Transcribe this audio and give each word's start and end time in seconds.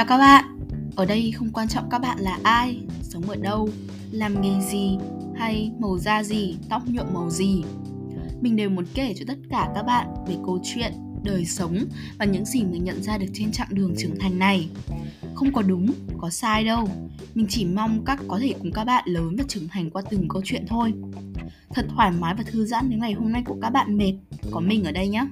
Chào 0.00 0.06
các 0.06 0.18
bạn, 0.18 0.44
ở 0.96 1.06
đây 1.06 1.32
không 1.32 1.52
quan 1.52 1.68
trọng 1.68 1.90
các 1.90 1.98
bạn 1.98 2.18
là 2.18 2.38
ai, 2.42 2.80
sống 3.02 3.22
ở 3.22 3.36
đâu, 3.36 3.68
làm 4.10 4.42
nghề 4.42 4.60
gì 4.70 4.98
hay 5.36 5.72
màu 5.78 5.98
da 5.98 6.22
gì, 6.22 6.56
tóc 6.68 6.82
nhuộm 6.86 7.06
màu 7.14 7.30
gì. 7.30 7.62
Mình 8.40 8.56
đều 8.56 8.70
muốn 8.70 8.84
kể 8.94 9.14
cho 9.16 9.24
tất 9.28 9.38
cả 9.50 9.68
các 9.74 9.82
bạn 9.82 10.06
về 10.28 10.36
câu 10.46 10.58
chuyện, 10.64 10.92
đời 11.22 11.44
sống 11.44 11.76
và 12.18 12.24
những 12.24 12.44
gì 12.44 12.64
mình 12.64 12.84
nhận 12.84 13.02
ra 13.02 13.18
được 13.18 13.26
trên 13.32 13.52
chặng 13.52 13.68
đường 13.70 13.94
trưởng 13.98 14.18
thành 14.18 14.38
này. 14.38 14.68
Không 15.34 15.52
có 15.52 15.62
đúng, 15.62 15.92
có 16.18 16.30
sai 16.30 16.64
đâu. 16.64 16.88
Mình 17.34 17.46
chỉ 17.48 17.64
mong 17.64 18.04
các 18.04 18.18
có 18.28 18.38
thể 18.38 18.54
cùng 18.58 18.72
các 18.72 18.84
bạn 18.84 19.04
lớn 19.06 19.36
và 19.38 19.44
trưởng 19.48 19.68
thành 19.68 19.90
qua 19.90 20.02
từng 20.10 20.28
câu 20.28 20.42
chuyện 20.44 20.64
thôi. 20.68 20.92
Thật 21.74 21.86
thoải 21.88 22.10
mái 22.20 22.34
và 22.34 22.42
thư 22.46 22.66
giãn 22.66 22.86
nếu 22.88 22.98
ngày 22.98 23.12
hôm 23.12 23.32
nay 23.32 23.42
của 23.46 23.56
các 23.62 23.70
bạn 23.70 23.98
mệt, 23.98 24.14
có 24.50 24.60
mình 24.60 24.84
ở 24.84 24.92
đây 24.92 25.08
nhé. 25.08 25.26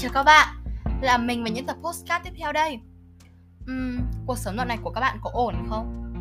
Chào 0.00 0.10
các 0.14 0.22
bạn 0.22 0.48
Là 1.00 1.18
mình 1.18 1.44
và 1.44 1.50
những 1.50 1.66
tập 1.66 1.76
postcard 1.82 2.24
tiếp 2.24 2.30
theo 2.38 2.52
đây 2.52 2.80
uhm, 3.70 4.00
Cuộc 4.26 4.38
sống 4.38 4.56
đoạn 4.56 4.68
này 4.68 4.78
của 4.82 4.90
các 4.90 5.00
bạn 5.00 5.18
có 5.22 5.30
ổn 5.32 5.54
không? 5.68 6.14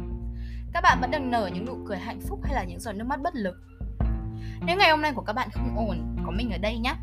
Các 0.73 0.81
bạn 0.81 0.97
vẫn 1.01 1.11
đang 1.11 1.31
nở 1.31 1.49
những 1.53 1.65
nụ 1.65 1.77
cười 1.87 1.97
hạnh 1.97 2.19
phúc 2.21 2.39
hay 2.43 2.53
là 2.53 2.63
những 2.63 2.79
giọt 2.79 2.93
nước 2.93 3.05
mắt 3.07 3.21
bất 3.21 3.35
lực? 3.35 3.55
Nếu 4.65 4.77
ngày 4.77 4.91
hôm 4.91 5.01
nay 5.01 5.11
của 5.15 5.21
các 5.21 5.33
bạn 5.33 5.49
không 5.51 5.87
ổn, 5.87 6.15
có 6.25 6.31
mình 6.31 6.51
ở 6.51 6.57
đây 6.57 6.77
nhé 6.77 6.93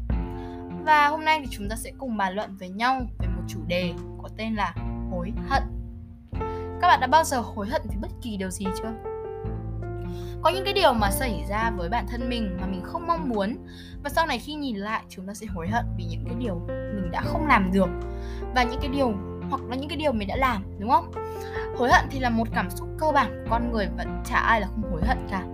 Và 0.84 1.08
hôm 1.08 1.24
nay 1.24 1.40
thì 1.40 1.46
chúng 1.50 1.68
ta 1.68 1.76
sẽ 1.76 1.92
cùng 1.98 2.16
bàn 2.16 2.34
luận 2.34 2.56
với 2.56 2.68
nhau 2.68 3.00
về 3.18 3.26
một 3.28 3.42
chủ 3.48 3.60
đề 3.66 3.94
có 4.22 4.28
tên 4.36 4.54
là 4.54 4.74
hối 5.10 5.32
hận 5.48 5.62
Các 6.80 6.88
bạn 6.88 7.00
đã 7.00 7.06
bao 7.06 7.24
giờ 7.24 7.40
hối 7.40 7.68
hận 7.68 7.82
vì 7.90 7.96
bất 8.00 8.10
kỳ 8.22 8.36
điều 8.36 8.50
gì 8.50 8.66
chưa? 8.82 9.13
Có 10.42 10.50
những 10.50 10.64
cái 10.64 10.72
điều 10.74 10.92
mà 10.92 11.10
xảy 11.10 11.44
ra 11.48 11.70
với 11.70 11.88
bản 11.88 12.06
thân 12.08 12.28
mình 12.28 12.56
mà 12.60 12.66
mình 12.66 12.80
không 12.84 13.06
mong 13.06 13.28
muốn. 13.28 13.56
Và 14.04 14.10
sau 14.10 14.26
này 14.26 14.38
khi 14.38 14.54
nhìn 14.54 14.76
lại, 14.76 15.02
chúng 15.08 15.26
ta 15.26 15.34
sẽ 15.34 15.46
hối 15.46 15.68
hận 15.68 15.84
vì 15.98 16.04
những 16.04 16.24
cái 16.24 16.34
điều 16.38 16.54
mình 16.68 17.10
đã 17.10 17.20
không 17.20 17.46
làm 17.46 17.72
được. 17.72 17.88
Và 18.54 18.62
những 18.62 18.80
cái 18.80 18.88
điều, 18.88 19.12
hoặc 19.50 19.62
là 19.68 19.76
những 19.76 19.88
cái 19.88 19.98
điều 19.98 20.12
mình 20.12 20.28
đã 20.28 20.36
làm, 20.36 20.64
đúng 20.78 20.90
không? 20.90 21.10
Hối 21.76 21.92
hận 21.92 22.04
thì 22.10 22.18
là 22.20 22.30
một 22.30 22.48
cảm 22.54 22.70
xúc 22.70 22.88
cơ 22.98 23.10
bản 23.10 23.30
của 23.30 23.50
con 23.50 23.72
người 23.72 23.88
và 23.96 24.04
chả 24.24 24.36
ai 24.36 24.60
là 24.60 24.66
không 24.66 24.82
hối 24.90 25.02
hận 25.04 25.26
cả. 25.30 25.44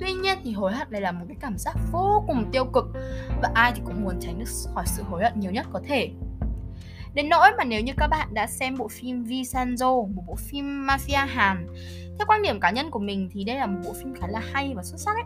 Tuy 0.00 0.12
nhiên 0.12 0.38
thì 0.44 0.52
hối 0.52 0.72
hận 0.72 0.88
này 0.90 1.00
là 1.00 1.12
một 1.12 1.24
cái 1.28 1.36
cảm 1.40 1.58
giác 1.58 1.76
vô 1.92 2.24
cùng 2.26 2.50
tiêu 2.52 2.64
cực. 2.64 2.84
Và 3.42 3.50
ai 3.54 3.72
thì 3.74 3.82
cũng 3.84 4.04
muốn 4.04 4.20
tránh 4.20 4.38
được 4.38 4.50
khỏi 4.74 4.84
sự 4.86 5.02
hối 5.02 5.22
hận 5.24 5.40
nhiều 5.40 5.50
nhất 5.50 5.66
có 5.72 5.80
thể. 5.88 6.10
Đến 7.14 7.28
nỗi 7.28 7.48
mà 7.58 7.64
nếu 7.64 7.80
như 7.80 7.92
các 7.96 8.06
bạn 8.06 8.34
đã 8.34 8.46
xem 8.46 8.76
bộ 8.78 8.88
phim 8.88 9.24
Vincenzo, 9.24 10.12
một 10.14 10.22
bộ 10.26 10.34
phim 10.34 10.86
mafia 10.86 11.26
Hàn 11.26 11.66
Theo 12.18 12.26
quan 12.26 12.42
điểm 12.42 12.60
cá 12.60 12.70
nhân 12.70 12.90
của 12.90 12.98
mình 12.98 13.28
thì 13.32 13.44
đây 13.44 13.56
là 13.56 13.66
một 13.66 13.80
bộ 13.84 13.92
phim 13.92 14.14
khá 14.20 14.26
là 14.26 14.40
hay 14.52 14.72
và 14.76 14.82
xuất 14.82 14.98
sắc 14.98 15.14
ấy. 15.14 15.24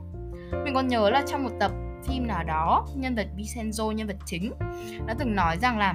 Mình 0.64 0.74
còn 0.74 0.88
nhớ 0.88 1.10
là 1.10 1.22
trong 1.26 1.44
một 1.44 1.50
tập 1.60 1.72
phim 2.08 2.26
nào 2.26 2.44
đó, 2.44 2.86
nhân 2.94 3.14
vật 3.14 3.26
Vincenzo, 3.36 3.92
nhân 3.92 4.06
vật 4.06 4.16
chính 4.26 4.52
Đã 5.06 5.14
từng 5.18 5.34
nói 5.34 5.56
rằng 5.62 5.78
là 5.78 5.94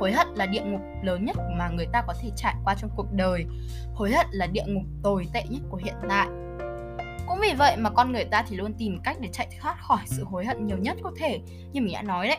Hối 0.00 0.12
hận 0.12 0.26
là 0.34 0.46
địa 0.46 0.62
ngục 0.64 0.80
lớn 1.02 1.24
nhất 1.24 1.36
mà 1.58 1.68
người 1.68 1.86
ta 1.92 2.02
có 2.06 2.14
thể 2.20 2.30
trải 2.36 2.54
qua 2.64 2.74
trong 2.74 2.90
cuộc 2.96 3.06
đời. 3.12 3.46
Hối 3.94 4.12
hận 4.12 4.26
là 4.30 4.46
địa 4.46 4.64
ngục 4.66 4.84
tồi 5.02 5.26
tệ 5.32 5.42
nhất 5.48 5.60
của 5.70 5.76
hiện 5.76 5.94
tại. 6.08 6.26
Cũng 7.26 7.38
vì 7.40 7.52
vậy 7.58 7.76
mà 7.76 7.90
con 7.90 8.12
người 8.12 8.24
ta 8.24 8.44
thì 8.48 8.56
luôn 8.56 8.74
tìm 8.78 9.00
cách 9.04 9.16
để 9.20 9.28
chạy 9.32 9.48
thoát 9.60 9.76
khỏi 9.80 10.00
sự 10.06 10.24
hối 10.24 10.46
hận 10.46 10.66
nhiều 10.66 10.78
nhất 10.78 10.96
có 11.02 11.12
thể 11.16 11.40
như 11.72 11.80
mình 11.80 11.92
đã 11.92 12.02
nói 12.02 12.28
đấy 12.28 12.38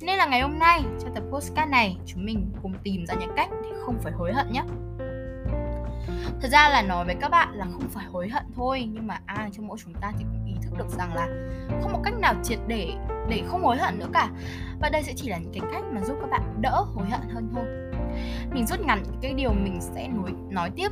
nên 0.00 0.16
là 0.16 0.26
ngày 0.26 0.40
hôm 0.40 0.58
nay 0.58 0.82
trong 1.00 1.14
tập 1.14 1.24
postcard 1.30 1.70
này 1.70 1.96
chúng 2.06 2.26
mình 2.26 2.52
cùng 2.62 2.74
tìm 2.82 3.06
ra 3.06 3.14
những 3.14 3.32
cách 3.36 3.50
để 3.62 3.68
không 3.86 3.98
phải 4.02 4.12
hối 4.12 4.32
hận 4.32 4.52
nhé. 4.52 4.62
Thật 6.40 6.48
ra 6.48 6.68
là 6.68 6.82
nói 6.82 7.04
với 7.04 7.14
các 7.20 7.28
bạn 7.28 7.54
là 7.54 7.64
không 7.64 7.88
phải 7.90 8.04
hối 8.04 8.28
hận 8.28 8.44
thôi 8.54 8.88
Nhưng 8.92 9.06
mà 9.06 9.20
ai 9.26 9.50
trong 9.52 9.66
mỗi 9.66 9.78
chúng 9.84 9.94
ta 10.00 10.12
thì 10.18 10.24
cũng 10.24 10.44
ý 10.46 10.54
thức 10.62 10.78
được 10.78 10.88
rằng 10.88 11.14
là 11.14 11.28
Không 11.82 11.92
một 11.92 12.00
cách 12.04 12.14
nào 12.18 12.34
triệt 12.42 12.58
để 12.66 12.92
để 13.28 13.42
không 13.46 13.62
hối 13.62 13.76
hận 13.76 13.98
nữa 13.98 14.08
cả. 14.12 14.28
Và 14.80 14.88
đây 14.88 15.02
sẽ 15.02 15.12
chỉ 15.16 15.28
là 15.28 15.38
những 15.38 15.52
cái 15.52 15.70
cách 15.72 15.84
mà 15.92 16.00
giúp 16.04 16.16
các 16.20 16.30
bạn 16.30 16.42
đỡ 16.60 16.84
hối 16.94 17.06
hận 17.10 17.20
hơn 17.34 17.48
thôi. 17.54 17.64
Mình 18.52 18.66
rút 18.66 18.80
ngắn 18.80 19.02
cái 19.22 19.34
điều 19.34 19.52
mình 19.52 19.78
sẽ 19.80 20.08
nói, 20.08 20.32
nói 20.50 20.70
tiếp 20.76 20.88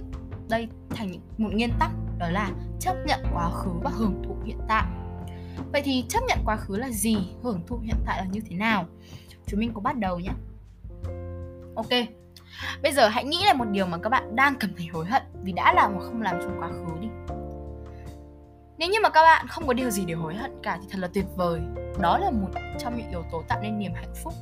đây 0.48 0.68
thành 0.90 1.12
một 1.38 1.48
nguyên 1.52 1.70
tắc 1.78 1.90
Đó 2.18 2.28
là 2.30 2.50
chấp 2.80 2.94
nhận 3.06 3.20
quá 3.34 3.50
khứ 3.50 3.70
và 3.82 3.90
hưởng 3.94 4.22
thụ 4.26 4.36
hiện 4.44 4.58
tại. 4.68 4.84
Vậy 5.72 5.82
thì 5.84 6.04
chấp 6.08 6.20
nhận 6.28 6.38
quá 6.44 6.56
khứ 6.56 6.76
là 6.76 6.90
gì? 6.90 7.16
Hưởng 7.42 7.60
thụ 7.66 7.78
hiện 7.78 7.96
tại 8.06 8.18
là 8.18 8.24
như 8.24 8.40
thế 8.48 8.56
nào? 8.56 8.86
Chúng 9.46 9.60
mình 9.60 9.72
có 9.74 9.80
bắt 9.80 9.96
đầu 9.96 10.18
nhé. 10.18 10.30
Ok. 11.76 12.08
Bây 12.82 12.92
giờ 12.92 13.08
hãy 13.08 13.24
nghĩ 13.24 13.44
là 13.46 13.54
một 13.54 13.64
điều 13.70 13.86
mà 13.86 13.98
các 13.98 14.08
bạn 14.08 14.36
đang 14.36 14.54
cảm 14.60 14.70
thấy 14.76 14.86
hối 14.86 15.06
hận 15.06 15.22
vì 15.42 15.52
đã 15.52 15.72
làm 15.72 15.94
hoặc 15.94 16.04
không 16.04 16.22
làm 16.22 16.38
trong 16.42 16.60
quá 16.60 16.68
khứ 16.68 17.00
đi. 17.00 17.08
Nếu 18.78 18.88
như 18.88 18.98
mà 19.02 19.08
các 19.08 19.22
bạn 19.22 19.46
không 19.48 19.66
có 19.66 19.72
điều 19.72 19.90
gì 19.90 20.04
để 20.06 20.14
hối 20.14 20.34
hận 20.34 20.50
cả 20.62 20.78
thì 20.80 20.88
thật 20.90 20.98
là 20.98 21.08
tuyệt 21.14 21.26
vời. 21.36 21.60
Đó 22.00 22.18
là 22.18 22.30
một 22.30 22.48
trong 22.78 22.96
những 22.96 23.10
yếu 23.10 23.22
tố 23.32 23.42
tạo 23.48 23.60
nên 23.62 23.78
niềm 23.78 23.92
hạnh 23.94 24.14
phúc. 24.22 24.34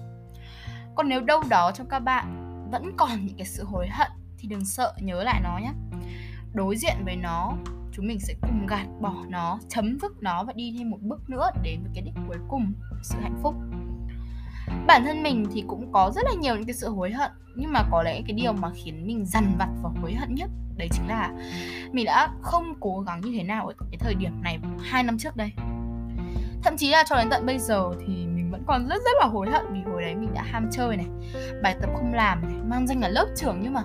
Còn 0.94 1.08
nếu 1.08 1.20
đâu 1.20 1.42
đó 1.48 1.72
trong 1.74 1.88
các 1.88 1.98
bạn 1.98 2.42
vẫn 2.70 2.92
còn 2.96 3.26
những 3.26 3.36
cái 3.36 3.46
sự 3.46 3.64
hối 3.64 3.88
hận 3.88 4.10
thì 4.38 4.48
đừng 4.48 4.64
sợ 4.64 4.94
nhớ 5.00 5.22
lại 5.22 5.40
nó 5.44 5.58
nhé. 5.58 5.72
Đối 6.56 6.76
diện 6.76 6.96
với 7.04 7.16
nó, 7.16 7.52
chúng 7.92 8.06
mình 8.06 8.20
sẽ 8.20 8.34
cùng 8.40 8.66
gạt 8.66 8.86
bỏ 9.00 9.14
nó, 9.28 9.58
chấm 9.68 9.98
dứt 10.02 10.12
nó 10.20 10.44
và 10.44 10.52
đi 10.52 10.74
thêm 10.78 10.90
một 10.90 10.98
bước 11.00 11.30
nữa 11.30 11.50
đến 11.62 11.80
với 11.82 11.90
cái 11.94 12.02
đích 12.02 12.14
cuối 12.28 12.36
cùng, 12.48 12.72
sự 13.02 13.18
hạnh 13.22 13.38
phúc. 13.42 13.54
Bản 14.86 15.04
thân 15.04 15.22
mình 15.22 15.46
thì 15.52 15.64
cũng 15.66 15.92
có 15.92 16.10
rất 16.14 16.24
là 16.24 16.32
nhiều 16.40 16.54
những 16.54 16.66
cái 16.66 16.74
sự 16.74 16.88
hối 16.88 17.12
hận, 17.12 17.30
nhưng 17.56 17.72
mà 17.72 17.82
có 17.90 18.02
lẽ 18.02 18.22
cái 18.26 18.32
điều 18.32 18.52
mà 18.52 18.70
khiến 18.74 19.06
mình 19.06 19.24
dằn 19.26 19.54
vặt 19.58 19.68
và 19.82 19.90
hối 20.02 20.14
hận 20.14 20.34
nhất, 20.34 20.50
đấy 20.76 20.88
chính 20.92 21.08
là 21.08 21.32
mình 21.92 22.04
đã 22.04 22.28
không 22.42 22.74
cố 22.80 23.00
gắng 23.00 23.20
như 23.20 23.32
thế 23.36 23.42
nào 23.42 23.66
ở 23.66 23.74
cái 23.90 23.98
thời 23.98 24.14
điểm 24.14 24.42
này 24.42 24.58
hai 24.82 25.02
năm 25.02 25.18
trước 25.18 25.36
đây. 25.36 25.52
Thậm 26.62 26.76
chí 26.76 26.90
là 26.90 27.04
cho 27.06 27.16
đến 27.16 27.26
tận 27.30 27.46
bây 27.46 27.58
giờ 27.58 27.90
thì 28.00 28.26
mình 28.26 28.50
vẫn 28.50 28.62
còn 28.66 28.86
rất 28.88 29.02
rất 29.04 29.16
là 29.20 29.26
hối 29.26 29.50
hận 29.50 29.64
vì 29.72 29.80
hồi 29.96 30.02
đấy 30.02 30.14
mình 30.14 30.34
đã 30.34 30.42
ham 30.42 30.68
chơi 30.72 30.96
này 30.96 31.06
bài 31.62 31.76
tập 31.80 31.90
không 31.94 32.14
làm 32.14 32.42
này 32.42 32.54
mang 32.66 32.86
danh 32.86 33.00
là 33.00 33.08
lớp 33.08 33.26
trưởng 33.36 33.58
nhưng 33.62 33.72
mà 33.72 33.82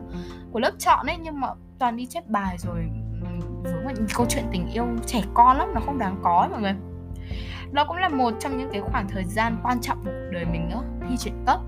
của 0.51 0.59
lớp 0.59 0.71
chọn 0.79 1.05
ấy 1.05 1.17
nhưng 1.17 1.39
mà 1.39 1.47
toàn 1.79 1.97
đi 1.97 2.05
chép 2.05 2.27
bài 2.27 2.57
rồi 2.59 2.79
ừ, 3.23 3.27
vướng 3.63 3.85
vào 3.85 3.93
những 3.93 4.07
câu 4.15 4.25
chuyện 4.29 4.43
tình 4.51 4.67
yêu 4.73 4.85
trẻ 5.05 5.21
con 5.33 5.57
lắm 5.57 5.67
nó 5.73 5.81
không 5.85 5.97
đáng 5.97 6.19
có 6.23 6.39
ấy, 6.39 6.49
mọi 6.49 6.61
người. 6.61 6.75
Đó 7.71 7.85
cũng 7.87 7.97
là 7.97 8.09
một 8.09 8.33
trong 8.39 8.57
những 8.57 8.69
cái 8.71 8.81
khoảng 8.81 9.07
thời 9.09 9.23
gian 9.23 9.57
quan 9.63 9.81
trọng 9.81 9.97
của 9.97 10.11
cuộc 10.11 10.29
đời 10.31 10.45
mình 10.45 10.69
nữa 10.69 10.83
thi 11.09 11.17
chuyển 11.17 11.43
cấp. 11.45 11.59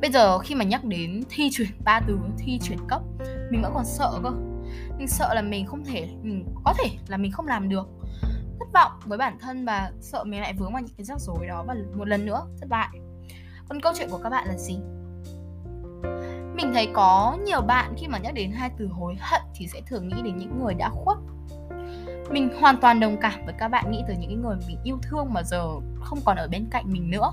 Bây 0.00 0.10
giờ 0.10 0.38
khi 0.38 0.54
mà 0.54 0.64
nhắc 0.64 0.84
đến 0.84 1.22
thi 1.28 1.50
chuyển 1.52 1.68
ba 1.84 2.00
từ 2.06 2.18
thi 2.38 2.58
chuyển 2.62 2.78
cấp 2.88 3.02
mình 3.50 3.62
vẫn 3.62 3.72
còn 3.74 3.84
sợ 3.84 4.12
cơ. 4.22 4.30
Mình 4.98 5.08
sợ 5.08 5.34
là 5.34 5.42
mình 5.42 5.66
không 5.66 5.84
thể 5.84 6.08
mình 6.22 6.44
có 6.64 6.74
thể 6.78 6.90
là 7.08 7.16
mình 7.16 7.32
không 7.32 7.46
làm 7.46 7.68
được 7.68 7.88
vọng 8.74 8.92
với 9.04 9.18
bản 9.18 9.38
thân 9.40 9.64
và 9.64 9.92
sợ 10.00 10.24
mình 10.24 10.40
lại 10.40 10.54
vướng 10.58 10.72
vào 10.72 10.82
những 10.82 10.94
cái 10.96 11.04
rắc 11.04 11.20
rối 11.20 11.46
đó 11.46 11.64
và 11.66 11.74
một 11.94 12.08
lần 12.08 12.26
nữa 12.26 12.46
thất 12.60 12.68
bại. 12.68 12.88
Còn 13.68 13.80
câu 13.80 13.92
chuyện 13.96 14.08
của 14.10 14.20
các 14.22 14.30
bạn 14.30 14.48
là 14.48 14.56
gì? 14.56 14.78
Mình 16.54 16.70
thấy 16.74 16.88
có 16.94 17.38
nhiều 17.44 17.60
bạn 17.60 17.94
khi 17.96 18.08
mà 18.08 18.18
nhắc 18.18 18.34
đến 18.34 18.52
hai 18.52 18.70
từ 18.78 18.86
hối 18.86 19.16
hận 19.20 19.42
thì 19.54 19.66
sẽ 19.66 19.80
thường 19.86 20.08
nghĩ 20.08 20.22
đến 20.22 20.38
những 20.38 20.62
người 20.62 20.74
đã 20.74 20.90
khuất 20.92 21.18
mình 22.30 22.50
hoàn 22.60 22.76
toàn 22.76 23.00
đồng 23.00 23.16
cảm 23.20 23.44
với 23.44 23.54
các 23.58 23.68
bạn 23.68 23.90
nghĩ 23.90 24.04
tới 24.06 24.16
những 24.16 24.42
người 24.42 24.56
mình 24.66 24.78
yêu 24.84 24.98
thương 25.02 25.32
mà 25.32 25.42
giờ 25.42 25.68
không 26.00 26.18
còn 26.24 26.36
ở 26.36 26.48
bên 26.48 26.66
cạnh 26.70 26.84
mình 26.92 27.10
nữa. 27.10 27.32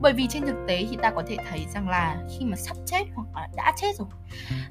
Bởi 0.00 0.12
vì 0.12 0.26
trên 0.26 0.42
thực 0.46 0.56
tế 0.68 0.86
thì 0.90 0.96
ta 1.02 1.10
có 1.10 1.22
thể 1.26 1.36
thấy 1.50 1.66
rằng 1.74 1.88
là 1.88 2.16
khi 2.30 2.44
mà 2.44 2.56
sắp 2.56 2.76
chết 2.86 3.04
hoặc 3.14 3.26
là 3.34 3.48
đã 3.56 3.72
chết 3.76 3.96
rồi 3.98 4.08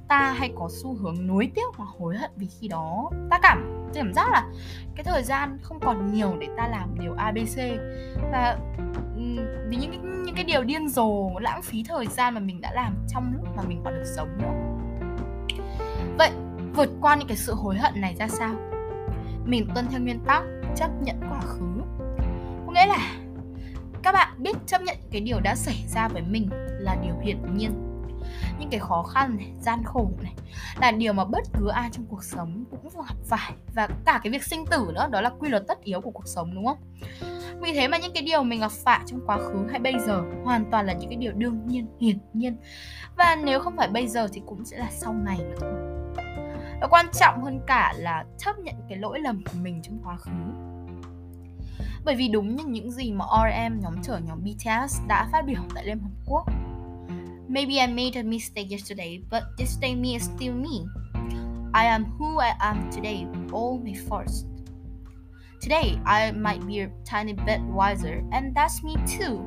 ta 0.07 0.31
hay 0.31 0.51
có 0.55 0.69
xu 0.83 0.95
hướng 0.95 1.27
nuối 1.27 1.51
tiếc 1.55 1.75
hoặc 1.77 1.89
hối 1.99 2.17
hận 2.17 2.31
vì 2.35 2.47
khi 2.59 2.67
đó. 2.67 3.09
Ta 3.29 3.39
cảm 3.43 3.87
cảm 3.93 4.13
giác 4.13 4.31
là 4.31 4.47
cái 4.95 5.03
thời 5.03 5.23
gian 5.23 5.57
không 5.61 5.79
còn 5.79 6.13
nhiều 6.13 6.37
để 6.39 6.47
ta 6.57 6.67
làm 6.67 6.99
điều 6.99 7.13
abc 7.13 7.57
và 8.31 8.57
vì 9.69 9.77
những 9.77 9.91
cái, 9.91 9.99
những 10.25 10.35
cái 10.35 10.43
điều 10.43 10.63
điên 10.63 10.89
rồ 10.89 11.39
lãng 11.39 11.61
phí 11.61 11.83
thời 11.83 12.07
gian 12.07 12.33
mà 12.33 12.39
mình 12.39 12.61
đã 12.61 12.71
làm 12.73 12.95
trong 13.07 13.33
lúc 13.37 13.47
mà 13.55 13.63
mình 13.63 13.81
còn 13.85 13.93
được 13.93 14.13
sống 14.15 14.29
nữa. 14.37 14.53
Vậy 16.17 16.31
vượt 16.73 16.89
qua 17.01 17.15
những 17.15 17.27
cái 17.27 17.37
sự 17.37 17.53
hối 17.53 17.77
hận 17.77 18.01
này 18.01 18.15
ra 18.15 18.27
sao? 18.27 18.55
Mình 19.45 19.67
tuân 19.75 19.87
theo 19.91 19.99
nguyên 19.99 20.19
tắc 20.19 20.43
chấp 20.75 20.89
nhận 21.01 21.15
quá 21.29 21.41
khứ. 21.41 21.81
Có 22.65 22.71
nghĩa 22.73 22.85
là 22.85 23.17
các 24.03 24.11
bạn 24.11 24.33
biết 24.37 24.57
chấp 24.67 24.81
nhận 24.81 24.97
cái 25.11 25.21
điều 25.21 25.39
đã 25.39 25.55
xảy 25.55 25.83
ra 25.87 26.07
với 26.07 26.21
mình 26.21 26.49
là 26.79 26.97
điều 27.03 27.15
hiển 27.21 27.57
nhiên. 27.57 27.87
Những 28.59 28.69
cái 28.69 28.79
khó 28.79 29.03
khăn 29.03 29.37
này, 29.37 29.51
gian 29.59 29.83
khổ 29.83 30.11
này 30.21 30.33
là 30.81 30.91
điều 30.91 31.13
mà 31.13 31.25
bất 31.25 31.43
cứ 31.53 31.67
ai 31.67 31.89
trong 31.91 32.05
cuộc 32.05 32.23
sống 32.23 32.63
cũng 32.71 32.89
gặp 33.07 33.15
phải. 33.25 33.51
Và 33.75 33.87
cả 34.05 34.19
cái 34.23 34.31
việc 34.31 34.43
sinh 34.43 34.65
tử 34.65 34.91
nữa 34.93 35.07
đó 35.11 35.21
là 35.21 35.29
quy 35.29 35.49
luật 35.49 35.63
tất 35.67 35.83
yếu 35.83 36.01
của 36.01 36.11
cuộc 36.11 36.27
sống 36.27 36.55
đúng 36.55 36.65
không? 36.65 36.77
Vì 37.61 37.73
thế 37.73 37.87
mà 37.87 37.97
những 37.97 38.13
cái 38.13 38.23
điều 38.23 38.43
mình 38.43 38.59
gặp 38.59 38.71
phải 38.71 38.99
trong 39.05 39.19
quá 39.27 39.37
khứ 39.37 39.67
hay 39.69 39.79
bây 39.79 39.93
giờ 40.07 40.21
hoàn 40.43 40.71
toàn 40.71 40.85
là 40.85 40.93
những 40.93 41.09
cái 41.09 41.17
điều 41.17 41.31
đương 41.31 41.67
nhiên 41.67 41.87
hiển 41.99 42.17
nhiên. 42.33 42.57
Và 43.17 43.35
nếu 43.43 43.59
không 43.59 43.77
phải 43.77 43.87
bây 43.87 44.07
giờ 44.07 44.27
thì 44.33 44.41
cũng 44.45 44.65
sẽ 44.65 44.77
là 44.77 44.87
sau 44.91 45.13
này 45.13 45.37
mà 45.37 45.55
thôi 45.59 45.90
và 46.81 46.87
quan 46.87 47.05
trọng 47.19 47.43
hơn 47.43 47.61
cả 47.67 47.93
là 47.97 48.25
chấp 48.37 48.59
nhận 48.59 48.75
cái 48.89 48.97
lỗi 48.97 49.19
lầm 49.19 49.43
của 49.43 49.59
mình 49.61 49.81
trong 49.83 49.99
quá 50.03 50.17
khứ 50.17 50.31
bởi 52.05 52.15
vì 52.15 52.27
đúng 52.27 52.55
như 52.55 52.63
những 52.65 52.91
gì 52.91 53.11
mà 53.11 53.25
RM 53.25 53.79
nhóm 53.79 54.03
trưởng 54.03 54.25
nhóm 54.25 54.43
BTS 54.43 54.99
đã 55.07 55.29
phát 55.31 55.41
biểu 55.45 55.61
tại 55.75 55.85
Liên 55.85 55.99
Hợp 55.99 56.11
Quốc 56.25 56.45
Maybe 57.51 57.73
I 57.73 57.87
made 57.87 58.15
a 58.15 58.23
mistake 58.23 58.69
yesterday, 58.69 59.19
but 59.29 59.43
this 59.57 59.77
day 59.81 59.95
me 59.95 60.13
is 60.13 60.23
still 60.23 60.53
me. 60.53 60.87
I 61.73 61.85
am 61.85 62.05
who 62.17 62.39
I 62.39 62.55
am 62.59 62.89
today, 62.95 63.25
all 63.51 63.77
my 63.83 63.93
faults. 64.09 64.45
Today, 65.61 65.99
I 66.05 66.31
might 66.31 66.65
be 66.67 66.79
a 66.79 66.89
tiny 67.03 67.33
bit 67.33 67.59
wiser, 67.75 68.23
and 68.31 68.55
that's 68.55 68.83
me 68.83 68.95
too. 69.05 69.43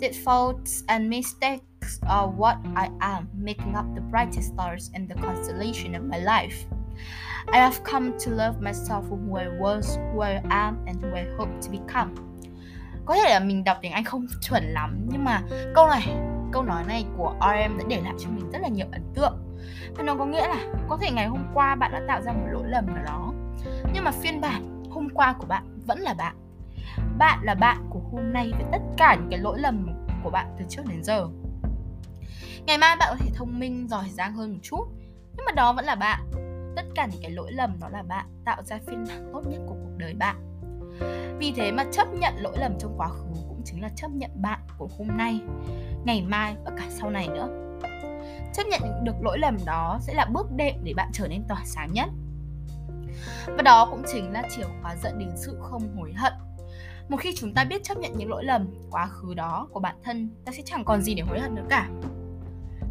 That 0.00 0.14
faults 0.14 0.84
and 0.88 1.08
mistakes 1.08 1.67
are 2.02 2.28
uh, 2.28 2.32
what 2.38 2.56
I 2.76 2.88
am, 3.00 3.28
making 3.34 3.74
up 3.78 3.86
the 3.94 4.02
brightest 4.10 4.54
stars 4.54 4.90
in 4.94 5.08
the 5.08 5.14
constellation 5.14 5.94
of 5.94 6.02
my 6.02 6.18
life. 6.18 6.56
I 7.52 7.58
have 7.58 7.82
come 7.84 8.12
to 8.24 8.30
love 8.30 8.60
myself 8.60 9.04
for 9.08 9.16
who 9.16 9.36
I 9.36 9.48
was, 9.60 9.98
who 10.12 10.22
I 10.22 10.42
am, 10.50 10.76
and 10.86 11.02
who 11.02 11.14
I 11.14 11.26
hope 11.38 11.52
to 11.62 11.70
become. 11.70 12.14
Có 13.04 13.14
thể 13.14 13.30
là 13.30 13.40
mình 13.40 13.64
đọc 13.64 13.78
tiếng 13.82 13.92
Anh 13.92 14.04
không 14.04 14.26
chuẩn 14.40 14.64
lắm, 14.64 15.06
nhưng 15.10 15.24
mà 15.24 15.42
câu 15.74 15.88
này, 15.88 16.16
câu 16.52 16.62
nói 16.62 16.84
này 16.88 17.04
của 17.16 17.34
RM 17.40 17.78
đã 17.78 17.84
để 17.88 18.00
lại 18.00 18.14
cho 18.18 18.28
mình 18.30 18.50
rất 18.50 18.58
là 18.62 18.68
nhiều 18.68 18.86
ấn 18.92 19.02
tượng. 19.14 19.38
Và 19.96 20.02
nó 20.02 20.14
có 20.14 20.26
nghĩa 20.26 20.48
là 20.48 20.64
có 20.88 20.96
thể 20.96 21.10
ngày 21.10 21.26
hôm 21.26 21.44
qua 21.54 21.74
bạn 21.74 21.92
đã 21.92 22.02
tạo 22.08 22.22
ra 22.22 22.32
một 22.32 22.46
lỗi 22.50 22.64
lầm 22.66 22.86
nào 22.86 23.04
đó, 23.04 23.32
nhưng 23.94 24.04
mà 24.04 24.10
phiên 24.10 24.40
bản 24.40 24.84
hôm 24.90 25.08
qua 25.14 25.32
của 25.32 25.46
bạn 25.46 25.78
vẫn 25.86 25.98
là 25.98 26.14
bạn. 26.14 26.36
Bạn 27.18 27.38
là 27.42 27.54
bạn 27.54 27.86
của 27.90 28.00
hôm 28.12 28.32
nay 28.32 28.52
với 28.52 28.64
tất 28.72 28.82
cả 28.96 29.14
những 29.14 29.30
cái 29.30 29.38
lỗi 29.38 29.58
lầm 29.58 29.88
của 30.22 30.30
bạn 30.30 30.46
từ 30.58 30.64
trước 30.68 30.82
đến 30.88 31.04
giờ. 31.04 31.28
Ngày 32.66 32.78
mai 32.78 32.96
bạn 32.96 33.08
có 33.10 33.24
thể 33.24 33.30
thông 33.34 33.58
minh, 33.58 33.88
giỏi 33.88 34.08
giang 34.10 34.34
hơn 34.34 34.52
một 34.52 34.58
chút, 34.62 34.84
nhưng 35.36 35.46
mà 35.46 35.52
đó 35.52 35.72
vẫn 35.72 35.84
là 35.84 35.94
bạn. 35.94 36.30
Tất 36.76 36.82
cả 36.94 37.06
những 37.06 37.22
cái 37.22 37.30
lỗi 37.30 37.52
lầm 37.52 37.80
đó 37.80 37.88
là 37.88 38.02
bạn 38.02 38.26
tạo 38.44 38.62
ra 38.62 38.78
phiên 38.86 39.04
bản 39.08 39.30
tốt 39.32 39.42
nhất 39.46 39.60
của 39.66 39.74
cuộc 39.74 39.96
đời 39.96 40.14
bạn. 40.14 40.36
Vì 41.38 41.52
thế 41.56 41.72
mà 41.72 41.84
chấp 41.92 42.08
nhận 42.14 42.34
lỗi 42.36 42.56
lầm 42.58 42.78
trong 42.78 42.94
quá 42.96 43.08
khứ 43.08 43.40
cũng 43.48 43.62
chính 43.64 43.82
là 43.82 43.88
chấp 43.96 44.10
nhận 44.10 44.30
bạn 44.34 44.60
của 44.78 44.88
hôm 44.98 45.08
nay 45.16 45.40
ngày 46.04 46.22
mai 46.22 46.56
và 46.64 46.70
cả 46.76 46.84
sau 46.88 47.10
này 47.10 47.28
nữa. 47.28 47.48
Chấp 48.54 48.66
nhận 48.66 49.04
được 49.04 49.22
lỗi 49.22 49.38
lầm 49.38 49.56
đó 49.66 49.98
sẽ 50.00 50.14
là 50.14 50.24
bước 50.24 50.46
đệm 50.56 50.74
để 50.84 50.94
bạn 50.94 51.10
trở 51.12 51.28
nên 51.28 51.44
tỏa 51.48 51.62
sáng 51.64 51.92
nhất. 51.92 52.08
Và 53.46 53.62
đó 53.62 53.88
cũng 53.90 54.02
chính 54.12 54.32
là 54.32 54.42
chìa 54.56 54.64
khóa 54.82 54.96
dẫn 55.02 55.18
đến 55.18 55.30
sự 55.36 55.58
không 55.62 55.96
hối 55.96 56.12
hận 56.12 56.32
một 57.08 57.16
khi 57.16 57.34
chúng 57.36 57.54
ta 57.54 57.64
biết 57.64 57.84
chấp 57.84 57.98
nhận 57.98 58.12
những 58.16 58.30
lỗi 58.30 58.44
lầm, 58.44 58.66
quá 58.90 59.06
khứ 59.06 59.34
đó 59.34 59.68
của 59.72 59.80
bản 59.80 59.96
thân 60.04 60.30
ta 60.44 60.52
sẽ 60.52 60.62
chẳng 60.64 60.84
còn 60.84 61.02
gì 61.02 61.14
để 61.14 61.22
hối 61.22 61.40
hận 61.40 61.54
nữa 61.54 61.66
cả. 61.68 61.88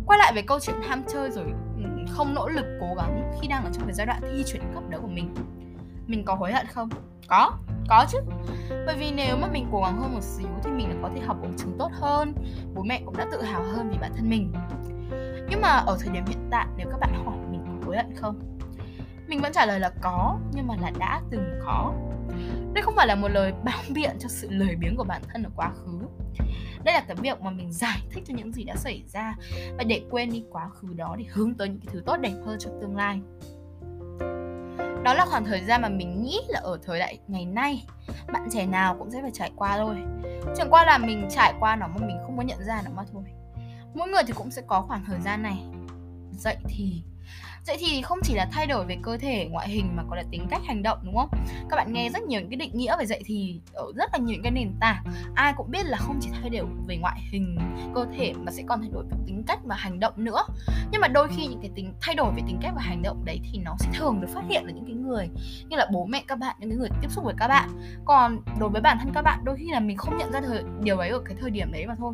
Quay 0.06 0.20
lại 0.20 0.32
với 0.34 0.44
câu 0.44 0.60
chuyện 0.60 0.76
ham 0.88 1.04
chơi 1.14 1.32
rồi 1.32 1.46
ừ, 1.78 1.84
không 2.10 2.34
nỗ 2.34 2.48
lực 2.48 2.66
cố 2.82 2.96
gắng 2.98 3.32
khi 3.42 3.48
đang 3.48 3.66
ở 3.66 3.70
trong 3.74 3.84
cái 3.84 3.94
giai 3.94 4.08
đoạn 4.08 4.22
thi 4.22 4.44
chuyển 4.48 4.62
cấp 4.74 4.84
đó 4.90 4.98
của 5.02 5.08
mình. 5.08 5.36
Mình 6.08 6.26
có 6.26 6.36
hối 6.36 6.54
hận 6.54 6.66
không? 6.68 6.90
Có 7.28 7.52
có 7.90 8.06
chứ. 8.10 8.18
Bởi 8.86 8.96
vì 8.98 9.12
nếu 9.12 9.38
mà 9.38 9.48
mình 9.48 9.68
cố 9.72 9.82
gắng 9.82 10.02
hơn 10.02 10.14
một 10.14 10.24
xíu 10.24 10.48
thì 10.64 10.72
mình 10.72 10.90
đã 10.90 10.96
có 11.02 11.10
thể 11.16 11.22
học 11.22 11.38
ổn 11.42 11.54
chứng 11.58 11.76
tốt 11.80 11.92
hơn, 11.94 12.34
bố 12.76 12.84
mẹ 12.84 13.02
cũng 13.06 13.18
đã 13.18 13.28
tự 13.32 13.42
hào 13.42 13.64
hơn 13.64 13.90
vì 13.90 13.98
bản 13.98 14.12
thân 14.16 14.30
mình. 14.30 14.54
Nhưng 15.50 15.62
mà 15.62 15.70
ở 15.70 15.98
thời 16.00 16.14
điểm 16.14 16.26
hiện 16.28 16.48
tại, 16.52 16.68
nếu 16.78 16.88
các 16.92 17.00
bạn 17.00 17.26
hỏi 17.26 17.38
mình 17.52 17.62
có 17.66 17.86
hối 17.86 17.98
hận 17.98 18.16
không? 18.16 18.58
Mình 19.28 19.42
vẫn 19.42 19.52
trả 19.54 19.66
lời 19.66 19.80
là 19.80 19.92
có, 20.02 20.38
nhưng 20.54 20.68
mà 20.68 20.76
là 20.82 20.92
đã 21.00 21.22
từng 21.32 21.60
có 21.66 21.94
đây 22.74 22.82
không 22.82 22.96
phải 22.96 23.08
là 23.08 23.16
một 23.16 23.28
lời 23.28 23.54
bao 23.64 23.80
biện 23.90 24.12
cho 24.20 24.30
sự 24.30 24.48
lười 24.52 24.76
biếng 24.76 24.96
của 24.98 25.04
bản 25.04 25.22
thân 25.28 25.44
ở 25.44 25.50
quá 25.56 25.72
khứ. 25.86 26.00
Đây 26.84 26.94
là 26.94 27.04
cái 27.08 27.16
việc 27.16 27.42
mà 27.42 27.52
mình 27.52 27.72
giải 27.74 28.00
thích 28.12 28.24
cho 28.28 28.34
những 28.38 28.54
gì 28.54 28.64
đã 28.64 28.76
xảy 28.76 29.04
ra 29.14 29.36
và 29.78 29.84
để 29.84 30.02
quên 30.10 30.30
đi 30.30 30.44
quá 30.52 30.70
khứ 30.70 30.88
đó 30.94 31.16
để 31.20 31.26
hướng 31.30 31.54
tới 31.54 31.70
những 31.70 31.80
cái 31.80 31.88
thứ 31.94 32.02
tốt 32.06 32.18
đẹp 32.18 32.34
hơn 32.46 32.58
trong 32.60 32.80
tương 32.82 32.96
lai. 32.96 33.20
Đó 35.04 35.14
là 35.14 35.26
khoảng 35.26 35.46
thời 35.46 35.64
gian 35.66 35.82
mà 35.82 35.90
mình 35.90 36.24
nghĩ 36.24 36.40
là 36.48 36.60
ở 36.64 36.80
thời 36.86 37.00
đại 37.00 37.20
ngày 37.28 37.46
nay, 37.46 37.86
bạn 38.34 38.48
trẻ 38.52 38.66
nào 38.66 38.96
cũng 39.00 39.12
sẽ 39.12 39.22
phải 39.22 39.32
trải 39.34 39.52
qua 39.56 39.78
thôi. 39.78 39.96
Chẳng 40.58 40.70
qua 40.70 40.86
là 40.86 40.98
mình 40.98 41.28
trải 41.30 41.54
qua 41.60 41.76
nó 41.76 41.88
mà 41.88 42.08
mình 42.08 42.18
không 42.26 42.38
có 42.38 42.44
nhận 42.44 42.64
ra 42.64 42.82
nó 42.86 42.92
mà 42.96 43.04
thôi. 43.14 43.24
Mỗi 43.94 44.08
người 44.08 44.24
thì 44.28 44.34
cũng 44.34 44.52
sẽ 44.52 44.62
có 44.68 44.82
khoảng 44.82 45.04
thời 45.06 45.20
gian 45.22 45.44
này. 45.44 45.64
Dậy 46.32 46.58
thì 46.68 47.04
Dậy 47.64 47.78
thì 47.80 48.02
không 48.02 48.20
chỉ 48.24 48.34
là 48.34 48.48
thay 48.52 48.68
đổi 48.68 48.86
về 48.86 48.98
cơ 49.04 49.18
thể, 49.18 49.48
ngoại 49.52 49.70
hình 49.70 49.96
mà 49.96 50.04
còn 50.10 50.18
là 50.18 50.24
tính 50.32 50.48
cách 50.50 50.62
hành 50.66 50.84
động 50.84 50.98
đúng 51.04 51.16
không? 51.16 51.30
Các 51.70 51.76
bạn 51.76 51.94
nghe 51.94 52.10
rất 52.10 52.24
nhiều 52.24 52.42
những 52.42 52.50
cái 52.50 52.58
định 52.58 52.72
nghĩa 52.74 52.96
về 53.00 53.06
dậy 53.06 53.22
thì 53.26 53.62
ở 53.74 53.92
rất 53.96 54.10
là 54.14 54.20
nhiều 54.20 54.34
những 54.34 54.44
cái 54.44 54.52
nền 54.52 54.74
tảng. 54.80 55.04
Ai 55.36 55.54
cũng 55.58 55.72
biết 55.72 55.86
là 55.86 55.98
không 55.98 56.20
chỉ 56.22 56.30
thay 56.42 56.50
đổi 56.50 56.66
về 56.88 56.98
ngoại 56.98 57.22
hình, 57.32 57.58
cơ 57.96 58.06
thể 58.18 58.34
mà 58.38 58.52
sẽ 58.52 58.64
còn 58.68 58.82
thay 58.82 58.90
đổi 58.94 59.04
về 59.04 59.18
tính 59.28 59.44
cách 59.48 59.60
và 59.64 59.76
hành 59.76 60.00
động 60.00 60.14
nữa. 60.16 60.46
Nhưng 60.92 61.02
mà 61.02 61.08
đôi 61.08 61.28
khi 61.28 61.48
những 61.48 61.62
cái 61.62 61.72
tính 61.76 61.94
thay 62.02 62.16
đổi 62.16 62.32
về 62.36 62.42
tính 62.48 62.60
cách 62.62 62.72
và 62.76 62.82
hành 62.82 63.02
động 63.02 63.26
đấy 63.26 63.40
thì 63.52 63.60
nó 63.60 63.76
sẽ 63.80 63.90
thường 63.94 64.22
được 64.22 64.28
phát 64.34 64.44
hiện 64.50 64.64
ở 64.64 64.72
những 64.76 64.86
cái 64.86 64.96
người 64.96 65.30
như 65.70 65.78
là 65.78 65.88
bố 65.94 66.06
mẹ 66.06 66.24
các 66.28 66.40
bạn, 66.40 66.56
những 66.60 66.70
cái 66.70 66.78
người 66.78 66.90
tiếp 67.02 67.12
xúc 67.12 67.24
với 67.24 67.34
các 67.38 67.48
bạn. 67.48 67.70
Còn 68.06 68.40
đối 68.60 68.70
với 68.70 68.82
bản 68.82 68.98
thân 69.00 69.12
các 69.14 69.22
bạn 69.22 69.40
đôi 69.44 69.56
khi 69.58 69.72
là 69.72 69.80
mình 69.80 69.98
không 69.98 70.18
nhận 70.18 70.32
ra 70.32 70.42
thời 70.42 70.64
điều 70.82 70.98
ấy 70.98 71.10
ở 71.10 71.20
cái 71.26 71.36
thời 71.42 71.52
điểm 71.52 71.72
đấy 71.72 71.86
mà 71.88 71.96
thôi. 71.98 72.14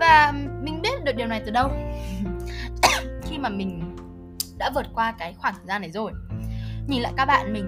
Và 0.00 0.32
mình 0.62 0.82
biết 0.82 1.04
được 1.04 1.16
điều 1.16 1.26
này 1.26 1.42
từ 1.46 1.50
đâu? 1.50 1.70
khi 3.22 3.38
mà 3.38 3.48
mình 3.48 3.96
đã 4.60 4.70
vượt 4.74 4.86
qua 4.94 5.12
cái 5.18 5.34
khoảng 5.38 5.54
thời 5.54 5.66
gian 5.66 5.80
này 5.80 5.90
rồi. 5.90 6.12
Nhìn 6.88 7.02
lại 7.02 7.12
các 7.16 7.24
bạn 7.24 7.52
mình, 7.52 7.66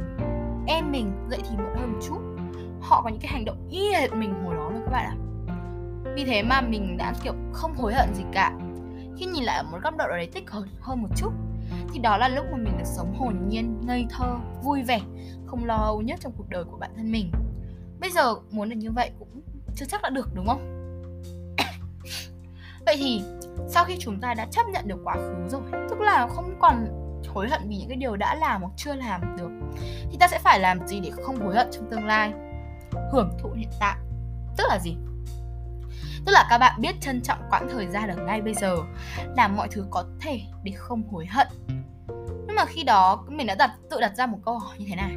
em 0.66 0.92
mình 0.92 1.12
dậy 1.30 1.40
thì 1.50 1.56
muộn 1.56 1.76
hơn 1.76 1.92
một 1.92 1.98
chút. 2.08 2.18
Họ 2.80 3.02
có 3.02 3.08
những 3.08 3.20
cái 3.20 3.32
hành 3.32 3.44
động 3.44 3.68
y 3.70 3.92
hệt 3.92 4.12
mình 4.12 4.34
hồi 4.44 4.54
đó 4.54 4.70
luôn 4.70 4.82
các 4.84 4.92
bạn 4.92 5.04
ạ. 5.04 5.16
Vì 6.14 6.24
thế 6.24 6.42
mà 6.42 6.60
mình 6.60 6.96
đã, 6.96 7.12
kiểu, 7.22 7.34
không 7.52 7.76
hối 7.76 7.94
hận 7.94 8.14
gì 8.14 8.22
cả. 8.32 8.52
Khi 9.18 9.26
nhìn 9.26 9.44
lại 9.44 9.56
ở 9.56 9.62
một 9.62 9.78
góc 9.82 9.96
độ 9.96 10.04
đấy 10.08 10.28
tích 10.34 10.50
hơn 10.50 10.68
hơn 10.80 11.02
một 11.02 11.08
chút, 11.16 11.32
thì 11.92 11.98
đó 11.98 12.16
là 12.16 12.28
lúc 12.28 12.44
mà 12.52 12.56
mình 12.56 12.78
được 12.78 12.84
sống 12.84 13.14
hồn 13.18 13.48
nhiên, 13.48 13.80
ngây 13.86 14.06
thơ, 14.10 14.38
vui 14.62 14.82
vẻ, 14.82 15.00
không 15.46 15.64
lo 15.64 15.76
âu 15.76 16.02
nhất 16.02 16.20
trong 16.22 16.32
cuộc 16.36 16.48
đời 16.48 16.64
của 16.64 16.76
bản 16.76 16.90
thân 16.96 17.12
mình. 17.12 17.30
Bây 18.00 18.10
giờ 18.10 18.34
muốn 18.50 18.68
được 18.68 18.76
như 18.76 18.90
vậy 18.90 19.10
cũng 19.18 19.42
chưa 19.76 19.86
chắc 19.86 20.02
đã 20.02 20.10
được, 20.10 20.28
đúng 20.34 20.46
không? 20.46 20.92
Vậy 22.86 22.96
thì 22.98 23.22
sau 23.68 23.84
khi 23.84 23.96
chúng 24.00 24.20
ta 24.20 24.34
đã 24.34 24.46
chấp 24.50 24.62
nhận 24.72 24.88
được 24.88 24.98
quá 25.04 25.14
khứ 25.14 25.48
rồi, 25.48 25.62
tức 25.90 26.00
là 26.00 26.28
không 26.34 26.58
còn 26.60 26.86
hối 27.28 27.48
hận 27.48 27.68
vì 27.68 27.76
những 27.76 27.88
cái 27.88 27.96
điều 27.96 28.16
đã 28.16 28.34
làm 28.34 28.62
hoặc 28.62 28.72
chưa 28.76 28.94
làm 28.94 29.36
được, 29.36 29.50
thì 30.10 30.16
ta 30.20 30.28
sẽ 30.28 30.38
phải 30.38 30.60
làm 30.60 30.86
gì 30.86 31.00
để 31.00 31.10
không 31.22 31.40
hối 31.40 31.54
hận 31.56 31.68
trong 31.72 31.90
tương 31.90 32.06
lai? 32.06 32.32
Hưởng 33.12 33.30
thụ 33.42 33.50
hiện 33.56 33.70
tại. 33.80 33.96
Tức 34.56 34.64
là 34.68 34.78
gì? 34.78 34.96
Tức 36.26 36.32
là 36.32 36.46
các 36.50 36.58
bạn 36.58 36.80
biết 36.80 37.00
trân 37.00 37.20
trọng 37.22 37.38
quãng 37.50 37.68
thời 37.72 37.86
gian 37.86 38.08
ở 38.08 38.24
ngay 38.24 38.42
bây 38.42 38.54
giờ, 38.54 38.76
làm 39.36 39.56
mọi 39.56 39.68
thứ 39.70 39.86
có 39.90 40.04
thể 40.20 40.40
để 40.62 40.72
không 40.72 41.02
hối 41.12 41.26
hận. 41.26 41.48
Nhưng 42.46 42.56
mà 42.56 42.64
khi 42.64 42.84
đó, 42.84 43.24
mình 43.28 43.46
đã 43.46 43.54
đặt, 43.54 43.70
tự 43.90 44.00
đặt 44.00 44.16
ra 44.16 44.26
một 44.26 44.38
câu 44.44 44.58
hỏi 44.58 44.76
như 44.78 44.86
thế 44.88 44.96
này. 44.96 45.16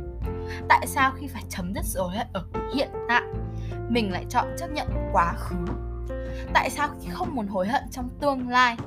Tại 0.69 0.87
sao 0.87 1.11
khi 1.19 1.27
phải 1.27 1.43
chấm 1.49 1.73
dứt 1.73 1.85
rồi 1.85 2.13
ở 2.33 2.45
hiện 2.75 2.89
tại, 3.09 3.21
mình 3.89 4.11
lại 4.11 4.25
chọn 4.29 4.47
chấp 4.57 4.67
nhận 4.67 4.87
quá 5.11 5.33
khứ? 5.37 5.55
Tại 6.53 6.69
sao 6.69 6.89
khi 7.01 7.09
không 7.11 7.35
muốn 7.35 7.47
hối 7.47 7.67
hận 7.67 7.83
trong 7.91 8.09
tương 8.21 8.49
lai, 8.49 8.77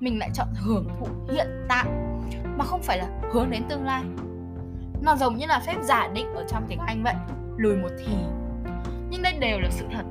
mình 0.00 0.18
lại 0.18 0.30
chọn 0.34 0.48
hưởng 0.54 0.88
thụ 0.98 1.06
hiện 1.32 1.48
tại, 1.68 1.86
mà 2.56 2.64
không 2.64 2.82
phải 2.82 2.98
là 2.98 3.06
hướng 3.32 3.50
đến 3.50 3.62
tương 3.68 3.84
lai? 3.84 4.02
Nó 5.02 5.16
giống 5.16 5.36
như 5.36 5.46
là 5.46 5.60
phép 5.66 5.76
giả 5.82 6.08
định 6.08 6.34
ở 6.34 6.44
trong 6.48 6.66
tiếng 6.68 6.78
anh 6.78 7.02
vậy, 7.02 7.14
lùi 7.56 7.76
một 7.76 7.90
thì. 7.98 8.14
Nhưng 9.10 9.22
đây 9.22 9.32
đều 9.40 9.60
là 9.60 9.68
sự 9.70 9.86
thật. 9.92 10.04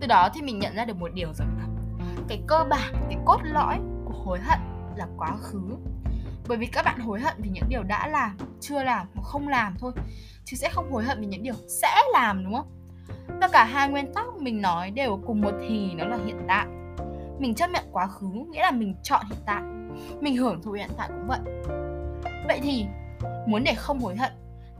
Từ 0.00 0.06
đó 0.06 0.28
thì 0.34 0.42
mình 0.42 0.58
nhận 0.58 0.74
ra 0.74 0.84
được 0.84 0.96
một 0.96 1.10
điều 1.14 1.32
rằng 1.32 1.58
là 1.58 1.66
cái 2.28 2.42
cơ 2.46 2.64
bản, 2.70 2.94
cái 3.08 3.18
cốt 3.24 3.38
lõi 3.42 3.78
của 4.04 4.14
hối 4.24 4.38
hận 4.40 4.58
là 4.96 5.06
quá 5.16 5.36
khứ. 5.36 5.76
Bởi 6.48 6.58
vì 6.58 6.66
các 6.66 6.84
bạn 6.84 7.00
hối 7.00 7.20
hận 7.20 7.34
vì 7.38 7.48
những 7.48 7.68
điều 7.68 7.82
đã 7.82 8.08
làm, 8.08 8.36
chưa 8.60 8.82
làm 8.82 9.06
hoặc 9.14 9.22
không 9.22 9.48
làm 9.48 9.74
thôi, 9.78 9.92
chứ 10.44 10.56
sẽ 10.56 10.68
không 10.72 10.92
hối 10.92 11.04
hận 11.04 11.20
vì 11.20 11.26
những 11.26 11.42
điều 11.42 11.54
sẽ 11.82 11.94
làm, 12.12 12.44
đúng 12.44 12.54
không? 12.54 12.79
Và 13.40 13.48
cả 13.52 13.64
hai 13.64 13.88
nguyên 13.88 14.14
tắc 14.14 14.26
mình 14.40 14.62
nói 14.62 14.90
đều 14.90 15.20
cùng 15.26 15.40
một 15.40 15.52
thì 15.68 15.94
nó 15.94 16.04
là 16.04 16.18
hiện 16.26 16.38
tại. 16.48 16.66
Mình 17.38 17.54
chấp 17.54 17.70
nhận 17.70 17.84
quá 17.92 18.06
khứ 18.06 18.26
nghĩa 18.50 18.62
là 18.62 18.70
mình 18.70 18.94
chọn 19.02 19.22
hiện 19.28 19.38
tại. 19.46 19.62
Mình 20.20 20.36
hưởng 20.36 20.62
thụ 20.62 20.72
hiện 20.72 20.90
tại 20.96 21.08
cũng 21.08 21.26
vậy. 21.28 21.40
Vậy 22.46 22.60
thì, 22.62 22.84
muốn 23.46 23.64
để 23.64 23.74
không 23.74 24.00
hối 24.00 24.16
hận, 24.16 24.32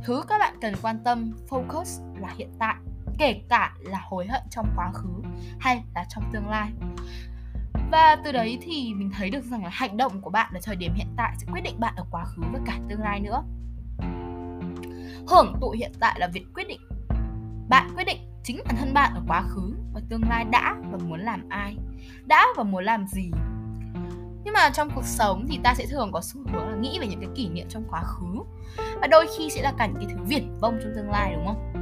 thứ 0.04 0.22
các 0.28 0.38
bạn 0.38 0.54
cần 0.60 0.75
quan 0.82 0.99
tâm, 1.04 1.32
focus 1.49 2.20
là 2.20 2.28
hiện 2.37 2.50
tại, 2.58 2.75
kể 3.18 3.40
cả 3.49 3.75
là 3.80 4.00
hối 4.08 4.26
hận 4.26 4.42
trong 4.50 4.66
quá 4.76 4.90
khứ 4.92 5.22
hay 5.58 5.82
là 5.94 6.04
trong 6.08 6.25
tương 6.32 6.49
lai. 6.49 6.70
Và 7.90 8.16
từ 8.25 8.32
đấy 8.32 8.58
thì 8.62 8.94
mình 8.94 9.10
thấy 9.16 9.30
được 9.30 9.44
rằng 9.44 9.64
là 9.64 9.70
hành 9.72 9.96
động 9.96 10.20
của 10.20 10.30
bạn 10.30 10.52
ở 10.54 10.60
thời 10.62 10.76
điểm 10.76 10.94
hiện 10.94 11.08
tại 11.16 11.34
sẽ 11.38 11.46
quyết 11.52 11.60
định 11.60 11.80
bạn 11.80 11.94
ở 11.96 12.04
quá 12.10 12.25
khứ 12.25 12.42
và 12.52 12.58
cả 12.66 12.78
tương 12.88 13.00
lai 13.00 13.20
nữa. 13.20 13.42
Hưởng 15.28 15.54
thụ 15.60 15.70
hiện 15.70 15.92
tại 16.00 16.16
là 16.20 16.26
việc 16.26 16.46
quyết 16.54 16.68
định 16.68 16.80
bạn 17.70 17.90
quyết 17.96 18.04
định 18.04 18.18
chính 18.42 18.62
bản 18.66 18.76
thân 18.76 18.94
bạn 18.94 19.12
ở 19.14 19.20
quá 19.28 19.42
khứ 19.42 19.74
và 19.92 20.00
tương 20.08 20.28
lai 20.28 20.44
đã 20.44 20.76
và 20.92 20.98
muốn 21.08 21.20
làm 21.20 21.48
ai, 21.48 21.76
đã 22.26 22.46
và 22.56 22.62
muốn 22.62 22.84
làm 22.84 23.06
gì. 23.06 23.30
Nhưng 24.44 24.54
mà 24.54 24.70
trong 24.70 24.90
cuộc 24.94 25.04
sống 25.04 25.46
thì 25.48 25.60
ta 25.62 25.74
sẽ 25.74 25.86
thường 25.86 26.12
có 26.12 26.20
xu 26.20 26.40
hướng 26.52 26.68
là 26.68 26.76
nghĩ 26.76 26.98
về 27.00 27.06
những 27.06 27.20
cái 27.20 27.28
kỷ 27.34 27.48
niệm 27.48 27.66
trong 27.68 27.84
quá 27.90 28.02
khứ 28.02 28.42
và 29.00 29.06
đôi 29.06 29.26
khi 29.38 29.50
sẽ 29.50 29.62
là 29.62 29.72
cả 29.78 29.86
những 29.86 29.96
cái 29.96 30.06
thứ 30.14 30.24
viển 30.24 30.58
vông 30.60 30.78
trong 30.82 30.92
tương 30.96 31.10
lai, 31.10 31.32
đúng 31.34 31.46
không? 31.46 31.72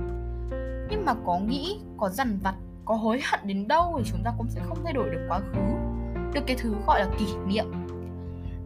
Nhưng 0.90 1.04
mà 1.04 1.14
có 1.26 1.38
nghĩ, 1.38 1.80
có 1.96 2.08
dằn 2.08 2.38
vặt, 2.42 2.54
có 2.84 2.94
hối 2.94 3.20
hận 3.30 3.40
đến 3.44 3.68
đâu 3.68 3.94
thì 3.98 4.10
chúng 4.10 4.22
ta 4.24 4.32
cũng 4.38 4.46
sẽ 4.48 4.60
không 4.68 4.78
thay 4.84 4.92
đổi 4.92 5.10
được 5.10 5.26
quá 5.28 5.40
khứ, 5.40 5.60
được 6.32 6.42
cái 6.46 6.56
thứ 6.60 6.74
gọi 6.86 7.00
là 7.00 7.06
kỷ 7.18 7.26
niệm. 7.46 7.66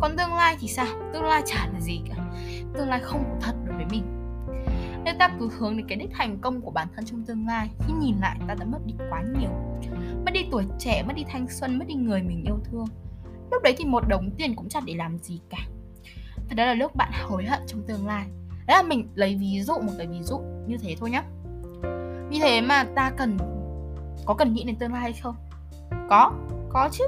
Còn 0.00 0.16
tương 0.16 0.34
lai 0.34 0.56
thì 0.60 0.68
sao? 0.68 0.86
Tương 1.12 1.24
lai 1.24 1.42
chả 1.46 1.68
là 1.72 1.80
gì 1.80 2.00
cả. 2.08 2.14
Tương 2.74 2.88
lai 2.88 3.00
không 3.00 3.24
có 3.24 3.36
thật 3.40 3.54
đối 3.66 3.76
với 3.76 3.86
mình 3.90 4.21
nếu 5.04 5.14
ta 5.18 5.28
cứ 5.38 5.49
hướng 5.59 5.76
đến 5.76 5.87
cái 5.88 5.99
đích 5.99 6.11
thành 6.12 6.38
công 6.40 6.61
của 6.61 6.71
bản 6.71 6.88
thân 6.97 7.04
trong 7.04 7.25
tương 7.25 7.47
lai. 7.47 7.68
Khi 7.87 7.92
nhìn 7.92 8.16
lại, 8.21 8.37
ta 8.49 8.54
đã 8.54 8.64
mất 8.64 8.78
đi 8.87 8.94
quá 9.11 9.23
nhiều. 9.38 9.50
Mất 10.25 10.30
đi 10.35 10.47
tuổi 10.50 10.64
trẻ, 10.78 11.02
mất 11.02 11.12
đi 11.16 11.25
thanh 11.28 11.47
xuân, 11.49 11.78
mất 11.78 11.85
đi 11.88 11.94
người 11.94 12.23
mình 12.23 12.42
yêu 12.44 12.59
thương. 12.64 12.87
Lúc 13.50 13.62
đấy 13.62 13.75
thì 13.78 13.85
một 13.85 14.09
đống 14.09 14.30
tiền 14.38 14.56
cũng 14.56 14.68
chẳng 14.68 14.87
để 14.87 14.94
làm 14.94 15.18
gì 15.18 15.40
cả. 15.50 15.59
Và 16.49 16.54
đó 16.54 16.64
là 16.64 16.75
lúc 16.75 16.97
bạn 16.97 17.11
hối 17.23 17.44
hận 17.44 17.61
trong 17.66 17.82
tương 17.87 18.06
lai. 18.06 18.26
Đấy 18.66 18.76
là 18.76 18.82
mình 18.82 19.09
lấy 19.14 19.37
ví 19.37 19.62
dụ 19.62 19.73
một 19.73 19.92
cái 19.99 20.06
ví 20.06 20.23
dụ 20.23 20.38
như 20.66 20.76
thế 20.82 20.97
thôi 20.99 21.11
nhá. 21.11 21.23
Vì 22.30 22.38
thế 22.38 22.61
mà 22.61 22.85
ta 22.94 23.11
cần, 23.16 23.38
có 24.26 24.35
cần 24.35 24.52
nghĩ 24.52 24.64
đến 24.64 24.76
tương 24.76 24.92
lai 24.92 25.02
hay 25.02 25.12
không? 25.12 25.37
Có 26.11 26.32
có 26.68 26.88
chứ. 26.92 27.04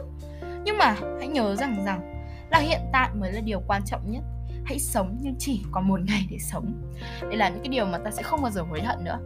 Nhưng 0.65 0.79
mà 0.79 0.97
hãy 1.19 1.29
nhớ 1.29 1.57
rằng 1.57 1.85
rằng 1.85 2.27
là 2.51 2.59
hiện 2.59 2.81
tại 2.93 3.11
mới 3.15 3.33
là 3.33 3.41
điều 3.41 3.61
quan 3.67 3.83
trọng 3.85 4.11
nhất 4.11 4.23
hãy 4.65 4.79
sống 4.79 5.17
nhưng 5.21 5.35
chỉ 5.39 5.65
có 5.73 5.81
một 5.81 6.01
ngày 6.01 6.27
để 6.31 6.39
sống. 6.39 6.93
Đây 7.23 7.37
là 7.37 7.49
những 7.49 7.63
cái 7.63 7.69
điều 7.69 7.87
mà 7.87 7.99
ta 7.99 8.11
sẽ 8.11 8.23
không 8.23 8.43
bao 8.43 8.51
giờ 8.51 8.63
hối 8.63 8.83
hận 8.83 9.05
nữa. 9.05 9.19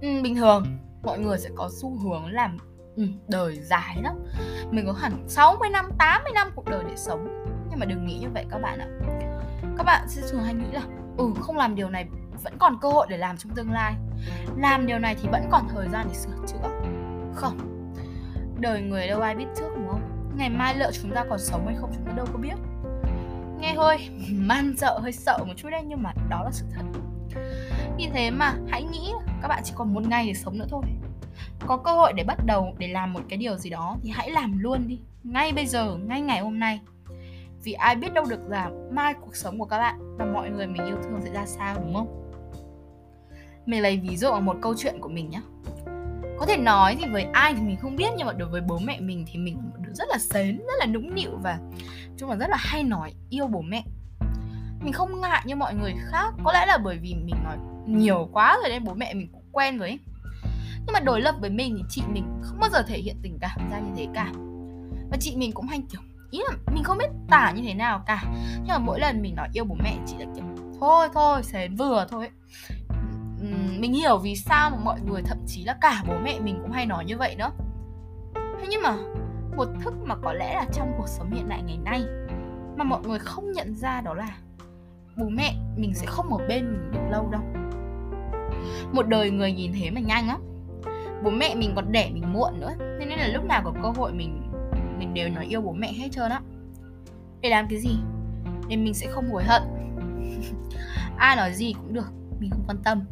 Ừ, 0.00 0.08
bình 0.22 0.36
thường 0.36 0.66
mọi 1.02 1.18
người 1.18 1.38
sẽ 1.38 1.48
có 1.56 1.70
xu 1.80 1.98
hướng 1.98 2.26
làm 2.26 2.58
ừ, 2.96 3.02
đời 3.28 3.60
dài 3.60 3.96
lắm. 4.02 4.16
Mình 4.70 4.86
có 4.86 4.92
hẳn 4.92 5.24
60 5.28 5.68
năm 5.70 5.90
80 5.98 6.32
năm 6.34 6.50
cuộc 6.54 6.64
đời 6.64 6.84
để 6.88 6.96
sống. 6.96 7.44
Nhưng 7.70 7.78
mà 7.78 7.86
đừng 7.86 8.06
nghĩ 8.06 8.18
như 8.18 8.28
vậy 8.34 8.46
các 8.50 8.58
bạn 8.58 8.78
ạ. 8.78 8.88
Các 9.76 9.84
bạn 9.84 10.08
sẽ 10.08 10.22
thường 10.30 10.42
hay 10.42 10.54
nghĩ 10.54 10.66
là 10.72 10.82
ừ 11.16 11.32
không 11.40 11.56
làm 11.56 11.74
điều 11.74 11.90
này 11.90 12.06
vẫn 12.42 12.58
còn 12.58 12.78
cơ 12.80 12.88
hội 12.88 13.06
để 13.10 13.16
làm 13.16 13.36
trong 13.36 13.52
tương 13.54 13.72
lai. 13.72 13.94
Làm 14.56 14.86
điều 14.86 14.98
này 14.98 15.16
thì 15.22 15.28
vẫn 15.32 15.48
còn 15.50 15.68
thời 15.68 15.88
gian 15.88 16.06
để 16.08 16.14
sửa 16.14 16.46
chữa. 16.46 16.68
Không. 17.34 17.58
Đời 18.60 18.82
người 18.82 19.08
đâu 19.08 19.20
ai 19.20 19.34
biết 19.34 19.46
trước 19.56 19.68
đúng 19.76 19.88
không? 19.88 20.32
Ngày 20.36 20.50
mai 20.50 20.78
liệu 20.78 20.90
chúng 21.02 21.14
ta 21.14 21.24
còn 21.30 21.38
sống 21.38 21.66
hay 21.66 21.76
không 21.80 21.90
chúng 21.94 22.04
ta 22.06 22.12
đâu 22.12 22.26
có 22.32 22.38
biết 22.38 22.54
nghe 23.60 23.74
hơi 23.74 24.08
man 24.30 24.74
dợ, 24.76 24.98
hơi 24.98 25.12
sợ 25.12 25.38
một 25.46 25.54
chút 25.56 25.68
đấy, 25.70 25.82
nhưng 25.86 26.02
mà 26.02 26.12
đó 26.30 26.42
là 26.44 26.50
sự 26.50 26.66
thật. 26.74 26.82
Vì 27.98 28.08
thế 28.12 28.30
mà, 28.30 28.54
hãy 28.68 28.82
nghĩ 28.82 29.12
các 29.42 29.48
bạn 29.48 29.62
chỉ 29.64 29.72
còn 29.76 29.94
một 29.94 30.02
ngày 30.08 30.26
để 30.26 30.34
sống 30.34 30.58
nữa 30.58 30.66
thôi. 30.70 30.82
Có 31.66 31.76
cơ 31.76 31.92
hội 31.92 32.12
để 32.12 32.24
bắt 32.24 32.38
đầu, 32.46 32.74
để 32.78 32.88
làm 32.88 33.12
một 33.12 33.20
cái 33.28 33.36
điều 33.36 33.56
gì 33.56 33.70
đó 33.70 33.96
thì 34.02 34.10
hãy 34.10 34.30
làm 34.30 34.58
luôn 34.58 34.88
đi. 34.88 35.00
Ngay 35.24 35.52
bây 35.52 35.66
giờ, 35.66 35.96
ngay 35.96 36.20
ngày 36.20 36.40
hôm 36.40 36.58
nay. 36.58 36.80
Vì 37.64 37.72
ai 37.72 37.96
biết 37.96 38.14
đâu 38.14 38.24
được 38.30 38.40
là 38.48 38.70
mai 38.92 39.14
cuộc 39.14 39.36
sống 39.36 39.58
của 39.58 39.64
các 39.64 39.78
bạn 39.78 40.16
và 40.18 40.24
mọi 40.24 40.50
người 40.50 40.66
mình 40.66 40.86
yêu 40.86 40.96
thương 41.04 41.20
sẽ 41.24 41.30
ra 41.30 41.46
sao, 41.46 41.76
đúng 41.78 41.94
không? 41.94 42.30
Mình 43.66 43.82
lấy 43.82 43.96
ví 43.96 44.16
dụ 44.16 44.32
một 44.34 44.56
câu 44.62 44.74
chuyện 44.78 45.00
của 45.00 45.08
mình 45.08 45.30
nhé 45.30 45.40
có 46.38 46.46
thể 46.46 46.56
nói 46.56 46.96
thì 46.98 47.04
với 47.12 47.26
ai 47.32 47.54
thì 47.54 47.62
mình 47.62 47.76
không 47.76 47.96
biết, 47.96 48.08
nhưng 48.16 48.26
mà 48.26 48.32
đối 48.32 48.48
với 48.48 48.60
bố 48.60 48.78
mẹ 48.78 49.00
mình 49.00 49.24
thì 49.32 49.38
mình 49.38 49.56
rất 49.94 50.08
là 50.08 50.18
sến 50.18 50.58
rất 50.58 50.74
là 50.78 50.86
nũng 50.86 51.14
nịu 51.14 51.30
và 51.42 51.58
chung 52.18 52.30
là 52.30 52.36
rất 52.36 52.50
là 52.50 52.56
hay 52.60 52.82
nói, 52.82 53.14
yêu 53.30 53.46
bố 53.46 53.62
mẹ. 53.62 53.84
Mình 54.80 54.92
không 54.92 55.20
ngại 55.20 55.42
như 55.46 55.56
mọi 55.56 55.74
người 55.74 55.94
khác, 55.98 56.34
có 56.44 56.52
lẽ 56.52 56.66
là 56.66 56.78
bởi 56.78 56.98
vì 56.98 57.14
mình 57.14 57.36
nói 57.44 57.56
nhiều 57.86 58.28
quá 58.32 58.58
rồi 58.62 58.70
nên 58.70 58.84
bố 58.84 58.94
mẹ 58.94 59.14
mình 59.14 59.28
cũng 59.32 59.44
quen 59.52 59.78
với 59.78 59.98
nhưng 60.88 60.92
mà 60.92 61.00
đối 61.00 61.20
lập 61.20 61.34
với 61.40 61.50
mình 61.50 61.74
thì 61.78 61.84
chị 61.88 62.02
mình 62.12 62.24
không 62.42 62.60
bao 62.60 62.70
giờ 62.70 62.82
thể 62.82 62.98
hiện 62.98 63.16
tình 63.22 63.38
cảm 63.40 63.70
ra 63.70 63.78
như 63.78 63.92
thế 63.96 64.08
cả. 64.14 64.32
Và 65.10 65.16
chị 65.20 65.36
mình 65.36 65.52
cũng 65.52 65.66
hay 65.66 65.82
kiểu, 65.90 66.00
ý 66.30 66.40
là 66.48 66.56
mình 66.74 66.84
không 66.84 66.98
biết 66.98 67.08
tả 67.30 67.52
như 67.56 67.62
thế 67.66 67.74
nào 67.74 68.02
cả. 68.06 68.22
Nhưng 68.54 68.68
mà 68.68 68.78
mỗi 68.78 69.00
lần 69.00 69.22
mình 69.22 69.34
nói 69.34 69.48
yêu 69.52 69.64
bố 69.64 69.76
mẹ 69.84 69.96
chị 70.06 70.14
là 70.18 70.26
kiểu, 70.34 70.44
thôi 70.80 71.08
thôi 71.14 71.42
sẽ 71.42 71.68
vừa 71.68 72.06
thôi 72.10 72.30
mình 73.78 73.92
hiểu 73.92 74.18
vì 74.18 74.36
sao 74.36 74.70
mà 74.70 74.76
mọi 74.84 75.00
người 75.00 75.22
thậm 75.22 75.38
chí 75.46 75.64
là 75.64 75.76
cả 75.80 76.02
bố 76.08 76.14
mẹ 76.24 76.40
mình 76.40 76.58
cũng 76.62 76.72
hay 76.72 76.86
nói 76.86 77.04
như 77.04 77.16
vậy 77.16 77.36
nữa. 77.36 77.50
Thế 78.34 78.66
nhưng 78.70 78.82
mà 78.82 78.96
một 79.58 79.68
thức 79.80 79.94
mà 80.04 80.16
có 80.16 80.32
lẽ 80.32 80.54
là 80.54 80.64
trong 80.72 80.94
cuộc 80.98 81.08
sống 81.08 81.30
hiện 81.30 81.48
đại 81.48 81.62
ngày 81.62 81.78
nay 81.84 82.02
mà 82.76 82.84
mọi 82.84 83.00
người 83.02 83.18
không 83.18 83.52
nhận 83.52 83.74
ra 83.74 84.00
đó 84.00 84.14
là 84.14 84.36
bố 85.16 85.28
mẹ 85.28 85.54
mình 85.76 85.94
sẽ 85.94 86.06
không 86.06 86.34
ở 86.34 86.48
bên 86.48 86.72
mình 86.72 86.90
được 86.92 87.10
lâu 87.10 87.28
đâu. 87.30 87.42
Một 88.92 89.08
đời 89.08 89.30
người 89.30 89.52
nhìn 89.52 89.72
thế 89.72 89.90
mà 89.90 90.00
nhanh 90.00 90.28
lắm. 90.28 90.40
Bố 91.24 91.30
mẹ 91.30 91.54
mình 91.54 91.72
còn 91.76 91.92
đẻ 91.92 92.10
mình 92.14 92.32
muộn 92.32 92.60
nữa 92.60 92.70
nên 92.78 93.08
là 93.08 93.28
lúc 93.28 93.44
nào 93.44 93.62
có 93.64 93.72
cơ 93.82 93.88
hội 93.88 94.12
mình 94.12 94.42
mình 94.98 95.14
đều 95.14 95.28
nói 95.28 95.46
yêu 95.46 95.60
bố 95.60 95.72
mẹ 95.72 95.92
hết 95.92 96.08
trơn 96.12 96.30
á. 96.30 96.40
Để 97.40 97.50
làm 97.50 97.66
cái 97.70 97.78
gì? 97.78 97.96
Để 98.68 98.76
mình 98.76 98.94
sẽ 98.94 99.06
không 99.10 99.30
hối 99.30 99.44
hận. 99.44 99.62
Ai 101.16 101.36
nói 101.36 101.52
gì 101.52 101.72
cũng 101.72 101.94
được, 101.94 102.12
mình 102.40 102.50
không 102.50 102.64
quan 102.66 102.78
tâm. 102.84 103.04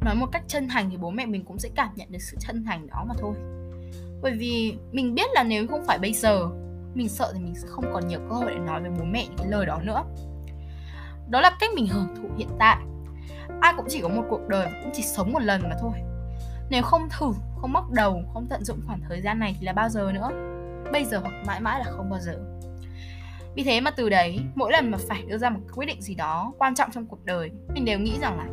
Nói 0.00 0.14
một 0.14 0.26
cách 0.32 0.42
chân 0.46 0.68
thành 0.68 0.90
thì 0.90 0.96
bố 0.96 1.10
mẹ 1.10 1.26
mình 1.26 1.44
cũng 1.44 1.58
sẽ 1.58 1.68
cảm 1.74 1.88
nhận 1.96 2.12
được 2.12 2.22
sự 2.22 2.36
chân 2.40 2.64
thành 2.64 2.86
đó 2.86 3.04
mà 3.08 3.14
thôi 3.18 3.34
bởi 4.22 4.32
vì 4.32 4.74
mình 4.92 5.14
biết 5.14 5.26
là 5.32 5.42
nếu 5.42 5.66
không 5.66 5.84
phải 5.86 5.98
bây 5.98 6.12
giờ, 6.12 6.48
mình 6.94 7.08
sợ 7.08 7.30
thì 7.34 7.40
mình 7.40 7.54
sẽ 7.54 7.68
không 7.68 7.84
còn 7.92 8.08
nhiều 8.08 8.20
cơ 8.28 8.34
hội 8.34 8.50
để 8.50 8.58
nói 8.58 8.80
với 8.80 8.90
bố 8.90 9.04
mẹ 9.04 9.24
những 9.26 9.38
cái 9.38 9.46
lời 9.46 9.66
đó 9.66 9.80
nữa. 9.82 10.04
Đó 11.28 11.40
là 11.40 11.56
cách 11.60 11.70
mình 11.74 11.86
hưởng 11.86 12.08
thụ 12.16 12.28
hiện 12.36 12.48
tại. 12.58 12.76
Ai 13.60 13.72
cũng 13.76 13.86
chỉ 13.88 14.00
có 14.00 14.08
một 14.08 14.22
cuộc 14.30 14.48
đời, 14.48 14.68
cũng 14.82 14.90
chỉ 14.94 15.02
sống 15.02 15.32
một 15.32 15.42
lần 15.42 15.62
mà 15.62 15.76
thôi. 15.80 15.92
Nếu 16.70 16.82
không 16.82 17.08
thử, 17.18 17.32
không 17.60 17.72
bắt 17.72 17.84
đầu, 17.90 18.22
không 18.34 18.46
tận 18.50 18.64
dụng 18.64 18.80
khoảng 18.86 19.00
thời 19.08 19.20
gian 19.20 19.38
này 19.38 19.56
thì 19.60 19.66
là 19.66 19.72
bao 19.72 19.88
giờ 19.88 20.12
nữa? 20.12 20.30
Bây 20.92 21.04
giờ 21.04 21.18
hoặc 21.18 21.32
mãi 21.46 21.60
mãi 21.60 21.78
là 21.78 21.92
không 21.96 22.10
bao 22.10 22.20
giờ. 22.20 22.38
Vì 23.54 23.62
thế 23.64 23.80
mà 23.80 23.90
từ 23.90 24.08
đấy, 24.08 24.40
mỗi 24.54 24.72
lần 24.72 24.90
mà 24.90 24.98
phải 25.08 25.22
đưa 25.28 25.38
ra 25.38 25.50
một 25.50 25.60
quyết 25.74 25.86
định 25.86 26.02
gì 26.02 26.14
đó 26.14 26.52
quan 26.58 26.74
trọng 26.74 26.90
trong 26.90 27.06
cuộc 27.06 27.24
đời, 27.24 27.50
mình 27.74 27.84
đều 27.84 27.98
nghĩ 27.98 28.18
rằng 28.20 28.38
là 28.38 28.46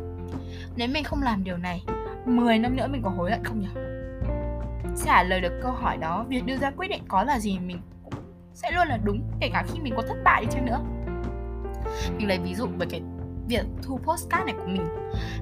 nếu 0.76 0.88
mình 0.88 1.04
không 1.04 1.22
làm 1.22 1.44
điều 1.44 1.56
này 1.56 1.84
10 2.26 2.58
năm 2.58 2.76
nữa 2.76 2.86
mình 2.90 3.02
có 3.02 3.10
hối 3.10 3.30
hận 3.30 3.44
không 3.44 3.60
nhỉ? 3.60 3.89
Trả 5.04 5.22
lời 5.22 5.40
được 5.40 5.60
câu 5.62 5.72
hỏi 5.72 5.96
đó 5.96 6.24
việc 6.28 6.46
đưa 6.46 6.56
ra 6.56 6.70
quyết 6.70 6.88
định 6.88 7.02
có 7.08 7.24
là 7.24 7.38
gì 7.38 7.58
mình 7.58 7.80
cũng 8.04 8.14
sẽ 8.54 8.70
luôn 8.70 8.88
là 8.88 8.98
đúng 9.04 9.22
kể 9.40 9.50
cả 9.52 9.64
khi 9.68 9.80
mình 9.80 9.94
có 9.96 10.02
thất 10.02 10.16
bại 10.24 10.44
đi 10.44 10.48
chăng 10.50 10.66
nữa. 10.66 10.80
Mình 12.18 12.28
lấy 12.28 12.38
ví 12.38 12.54
dụ 12.54 12.66
về 12.78 12.86
cái 12.90 13.02
việc 13.48 13.64
thu 13.82 13.98
postcard 13.98 14.44
này 14.44 14.54
của 14.58 14.66
mình. 14.66 14.86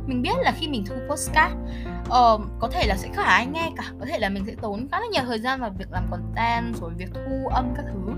Mình 0.06 0.22
biết 0.22 0.34
là 0.40 0.52
khi 0.56 0.68
mình 0.68 0.84
thu 0.86 0.94
postcard 1.10 1.54
uh, 2.00 2.40
có 2.58 2.68
thể 2.72 2.86
là 2.86 2.96
sẽ 2.96 3.08
không 3.16 3.24
ai 3.24 3.46
nghe 3.46 3.72
cả 3.76 3.84
có 4.00 4.06
thể 4.06 4.18
là 4.18 4.28
mình 4.28 4.44
sẽ 4.46 4.54
tốn 4.60 4.88
khá 4.92 5.00
là 5.00 5.06
nhiều 5.12 5.22
thời 5.26 5.38
gian 5.38 5.60
vào 5.60 5.70
việc 5.78 5.90
làm 5.90 6.10
content 6.10 6.76
rồi 6.76 6.90
việc 6.96 7.10
thu 7.14 7.48
âm 7.48 7.74
các 7.76 7.84
thứ. 7.92 8.12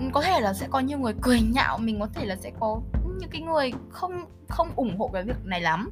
Ừ, 0.00 0.06
có 0.12 0.22
thể 0.22 0.40
là 0.40 0.52
sẽ 0.52 0.66
có 0.70 0.80
nhiều 0.80 0.98
người 0.98 1.14
cười 1.22 1.40
nhạo 1.40 1.78
mình 1.78 2.00
có 2.00 2.08
thể 2.14 2.24
là 2.24 2.36
sẽ 2.36 2.52
có 2.60 2.80
những 3.18 3.30
cái 3.30 3.40
người 3.40 3.72
không 3.90 4.24
không 4.48 4.70
ủng 4.76 4.98
hộ 4.98 5.10
cái 5.12 5.22
việc 5.22 5.44
này 5.44 5.60
lắm. 5.60 5.90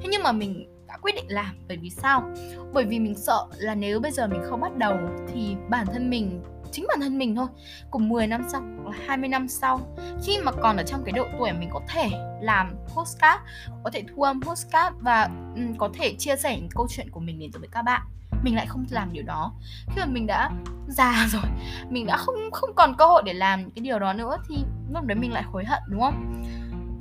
Thế 0.00 0.08
nhưng 0.10 0.22
mà 0.22 0.32
mình 0.32 0.79
đã 0.90 0.96
quyết 1.02 1.14
định 1.14 1.24
làm. 1.28 1.56
Bởi 1.68 1.76
vì 1.76 1.90
sao? 1.90 2.34
Bởi 2.72 2.84
vì 2.84 2.98
mình 2.98 3.14
sợ 3.14 3.46
là 3.56 3.74
nếu 3.74 4.00
bây 4.00 4.12
giờ 4.12 4.26
mình 4.26 4.40
không 4.44 4.60
bắt 4.60 4.76
đầu 4.76 4.96
thì 5.32 5.56
bản 5.68 5.86
thân 5.86 6.10
mình 6.10 6.42
chính 6.72 6.86
bản 6.88 7.00
thân 7.00 7.18
mình 7.18 7.36
thôi 7.36 7.46
cùng 7.90 8.08
10 8.08 8.26
năm 8.26 8.42
sau 8.48 8.62
hoặc 8.84 8.96
20 9.06 9.28
năm 9.28 9.48
sau 9.48 9.80
khi 10.22 10.38
mà 10.38 10.52
còn 10.52 10.76
ở 10.76 10.82
trong 10.82 11.02
cái 11.04 11.12
độ 11.12 11.24
tuổi 11.38 11.52
mình 11.52 11.68
có 11.72 11.80
thể 11.88 12.08
làm 12.40 12.74
postcard 12.96 13.42
có 13.84 13.90
thể 13.90 14.04
thu 14.08 14.22
âm 14.22 14.40
postcard 14.42 14.96
và 15.00 15.28
um, 15.54 15.74
có 15.78 15.90
thể 15.94 16.14
chia 16.18 16.36
sẻ 16.36 16.56
những 16.56 16.68
câu 16.74 16.86
chuyện 16.90 17.10
của 17.10 17.20
mình 17.20 17.38
đến 17.38 17.50
với 17.50 17.68
các 17.72 17.82
bạn 17.82 18.02
mình 18.44 18.56
lại 18.56 18.66
không 18.66 18.86
làm 18.90 19.12
điều 19.12 19.22
đó. 19.22 19.52
Khi 19.86 20.00
mà 20.00 20.06
mình 20.06 20.26
đã 20.26 20.50
già 20.88 21.26
rồi 21.30 21.42
mình 21.90 22.06
đã 22.06 22.16
không 22.16 22.50
không 22.52 22.70
còn 22.74 22.94
cơ 22.98 23.06
hội 23.06 23.22
để 23.26 23.32
làm 23.32 23.70
cái 23.70 23.82
điều 23.82 23.98
đó 23.98 24.12
nữa 24.12 24.36
thì 24.48 24.56
lúc 24.92 25.04
đấy 25.04 25.18
mình 25.18 25.32
lại 25.32 25.42
hối 25.42 25.64
hận 25.64 25.82
đúng 25.88 26.00
không? 26.00 26.42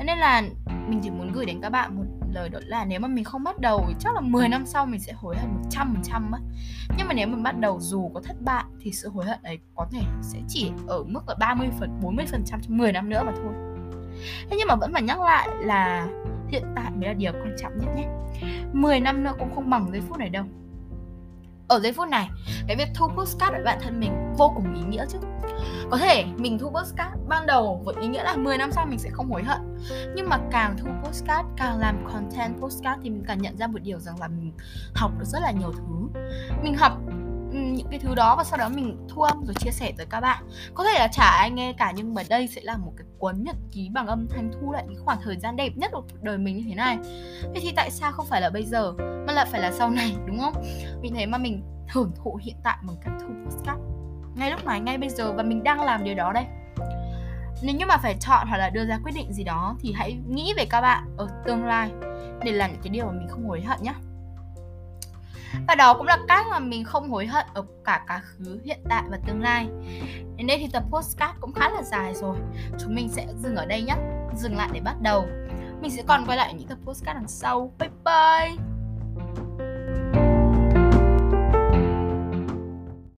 Nên 0.05 0.17
là 0.17 0.41
mình 0.88 1.00
chỉ 1.03 1.10
muốn 1.10 1.31
gửi 1.31 1.46
đến 1.46 1.62
các 1.62 1.69
bạn 1.69 1.96
một 1.96 2.03
lời 2.33 2.50
đó 2.50 2.59
là 2.63 2.86
nếu 2.86 3.00
mà 3.00 3.07
mình 3.07 3.24
không 3.24 3.43
bắt 3.43 3.59
đầu 3.59 3.89
chắc 4.00 4.15
là 4.15 4.21
10 4.21 4.50
năm 4.50 4.65
sau 4.65 4.86
mình 4.86 5.00
sẽ 5.00 5.13
hối 5.13 5.36
hận 5.38 5.50
100% 5.69 6.33
á. 6.33 6.39
nhưng 6.98 7.07
mà 7.07 7.13
nếu 7.13 7.27
mình 7.27 7.43
bắt 7.43 7.59
đầu 7.59 7.79
dù 7.81 8.09
có 8.13 8.21
thất 8.21 8.41
bại 8.41 8.63
thì 8.81 8.91
sự 8.91 9.09
hối 9.09 9.25
hận 9.25 9.39
ấy 9.43 9.59
có 9.75 9.88
thể 9.91 10.01
sẽ 10.21 10.39
chỉ 10.48 10.71
ở 10.88 11.03
mức 11.03 11.21
là 11.27 11.36
30 11.39 11.69
phần 11.79 12.00
40 12.01 12.25
phần 12.31 12.43
trăm 12.45 12.62
trong 12.62 12.77
10 12.77 12.91
năm 12.91 13.09
nữa 13.09 13.24
mà 13.25 13.31
thôi. 13.36 13.53
Thế 14.50 14.57
nhưng 14.57 14.67
mà 14.67 14.75
vẫn 14.75 14.93
phải 14.93 15.01
nhắc 15.01 15.21
lại 15.21 15.48
là 15.59 16.07
hiện 16.48 16.63
tại 16.75 16.91
mới 16.91 17.07
là 17.07 17.13
điều 17.13 17.31
quan 17.31 17.55
trọng 17.57 17.77
nhất 17.77 17.89
nhé. 17.95 18.07
10 18.74 19.00
năm 19.00 19.24
nữa 19.24 19.33
cũng 19.39 19.55
không 19.55 19.69
bằng 19.69 19.91
giây 19.91 20.01
phút 20.01 20.17
này 20.17 20.29
đâu 20.29 20.45
ở 21.70 21.80
giây 21.80 21.94
phút 21.94 22.08
này, 22.08 22.30
cái 22.68 22.76
việc 22.78 22.88
thu 22.96 23.08
postcard 23.08 23.52
với 23.52 23.64
bạn 23.64 23.80
thân 23.82 24.00
mình 24.00 24.34
vô 24.38 24.52
cùng 24.56 24.76
ý 24.76 24.82
nghĩa 24.82 25.06
chứ. 25.10 25.18
Có 25.92 25.98
thể 25.98 26.26
mình 26.38 26.60
thu 26.60 26.70
postcard 26.70 27.16
ban 27.28 27.46
đầu 27.46 27.82
với 27.86 27.96
ý 28.02 28.08
nghĩa 28.08 28.24
là 28.24 28.36
10 28.36 28.58
năm 28.58 28.72
sau 28.72 28.86
mình 28.86 29.00
sẽ 29.00 29.10
không 29.10 29.32
hối 29.32 29.44
hận, 29.44 29.78
nhưng 30.16 30.30
mà 30.30 30.38
càng 30.52 30.78
thu 30.78 30.90
postcard, 31.04 31.48
càng 31.58 31.80
làm 31.80 32.08
content 32.14 32.62
postcard 32.62 33.02
thì 33.04 33.10
mình 33.10 33.24
càng 33.28 33.42
nhận 33.42 33.58
ra 33.58 33.68
một 33.68 33.80
điều 33.84 34.00
rằng 34.00 34.20
là 34.20 34.28
mình 34.28 34.52
học 34.96 35.12
được 35.20 35.26
rất 35.26 35.40
là 35.42 35.52
nhiều 35.52 35.72
thứ. 35.72 36.22
Mình 36.64 36.76
học 36.76 36.98
những 37.51 37.88
cái 37.91 38.00
thứ 38.00 38.15
đó 38.15 38.36
và 38.36 38.44
sau 38.44 38.58
đó 38.58 38.70
mình 38.70 39.08
thu 39.10 39.22
âm 39.22 39.46
rồi 39.46 39.53
chia 39.60 39.72
sẻ 39.72 39.94
tới 39.98 40.06
các 40.10 40.22
bạn. 40.22 40.44
Có 40.74 40.84
thể 40.84 41.00
là 41.00 41.08
chả 41.08 41.24
ai 41.24 41.51
nghe 41.51 41.74
cả 41.74 41.94
nhưng 41.96 42.13
mà 42.13 42.24
đây 42.29 42.48
sẽ 42.48 42.62
là 42.63 42.77
một 42.77 42.94
cái 42.98 43.08
cuốn 43.20 43.44
nhật 43.44 43.56
ký 43.72 43.89
bằng 43.94 44.08
âm 44.08 44.27
thanh 44.27 44.51
thu 44.51 44.72
lại 44.72 44.84
những 44.89 45.06
khoảng 45.06 45.20
thời 45.24 45.38
gian 45.38 45.56
đẹp 45.56 45.72
nhất 45.75 45.91
của 45.91 46.01
cuộc 46.01 46.24
đời 46.24 46.38
mình 46.38 46.58
như 46.58 46.63
thế 46.70 46.75
này. 46.75 46.98
Thế 47.53 47.60
thì 47.62 47.72
tại 47.75 47.91
sao 47.91 48.12
không 48.12 48.25
phải 48.25 48.41
là 48.41 48.50
bây 48.50 48.63
giờ, 48.63 48.94
mà 49.27 49.34
là 49.34 49.46
phải 49.46 49.62
là 49.62 49.72
sau 49.72 49.89
này, 49.89 50.15
đúng 50.25 50.39
không? 50.39 50.53
Vì 51.01 51.12
thế 51.15 51.25
mà 51.25 51.38
mình 51.38 51.63
hưởng 51.89 52.12
thụ 52.24 52.39
hiện 52.44 52.56
tại 52.63 52.77
bằng 52.88 52.96
cách 53.01 53.13
thu 53.20 53.27
podcast. 53.46 53.79
Ngay 54.36 54.51
lúc 54.51 54.65
này, 54.65 54.79
ngay 54.79 54.98
bây 54.98 55.10
giờ 55.10 55.34
và 55.34 55.44
mình 55.44 55.63
đang 55.63 55.82
làm 55.82 56.03
điều 56.03 56.15
đó 56.15 56.34
đây. 56.34 56.46
Nếu 57.63 57.75
như 57.75 57.86
mà 57.86 57.98
phải 57.98 58.15
chọn 58.20 58.48
hoặc 58.48 58.58
là 58.58 58.70
đưa 58.70 58.86
ra 58.86 59.00
quyết 59.03 59.12
định 59.15 59.34
gì 59.34 59.44
đó 59.44 59.75
thì 59.79 59.94
hãy 59.94 60.18
nghĩ 60.29 60.53
về 60.58 60.65
các 60.65 60.82
bạn 60.82 61.15
ở 61.18 61.27
tương 61.46 61.65
lai 61.65 61.89
để 62.44 62.51
làm 62.51 62.72
những 62.72 62.82
cái 62.82 62.89
điều 62.89 63.06
mà 63.06 63.12
mình 63.12 63.27
không 63.27 63.48
hối 63.48 63.62
hận 63.62 63.84
nhé 63.84 63.94
và 65.68 65.75
đó 65.75 65.94
cũng 65.94 66.08
là 66.08 66.18
cách 66.27 66.46
mà 66.50 66.60
mình 66.60 66.84
không 66.84 67.10
hối 67.10 67.27
hận 67.27 67.46
ở 67.53 67.65
cả 67.86 68.03
quá 68.08 68.22
khứ, 68.24 68.60
hiện 68.63 68.79
tại 68.89 69.03
và 69.10 69.18
tương 69.27 69.41
lai. 69.41 69.68
Đến 70.36 70.48
đây 70.48 70.58
thì 70.58 70.68
tập 70.74 70.84
postcard 70.91 71.39
cũng 71.39 71.53
khá 71.53 71.70
là 71.70 71.82
dài 71.84 72.13
rồi. 72.15 72.38
Chúng 72.79 72.96
mình 72.96 73.10
sẽ 73.10 73.27
dừng 73.38 73.56
ở 73.56 73.65
đây 73.65 73.82
nhé. 73.82 73.96
Dừng 74.36 74.58
lại 74.58 74.70
để 74.74 74.79
bắt 74.79 74.96
đầu. 75.01 75.27
Mình 75.82 75.91
sẽ 75.91 76.03
còn 76.08 76.25
quay 76.25 76.38
lại 76.38 76.53
những 76.53 76.68
tập 76.68 76.77
postcard 76.86 77.20
đằng 77.20 77.27
sau. 77.27 77.74
Bye 77.79 77.89
bye! 78.06 78.69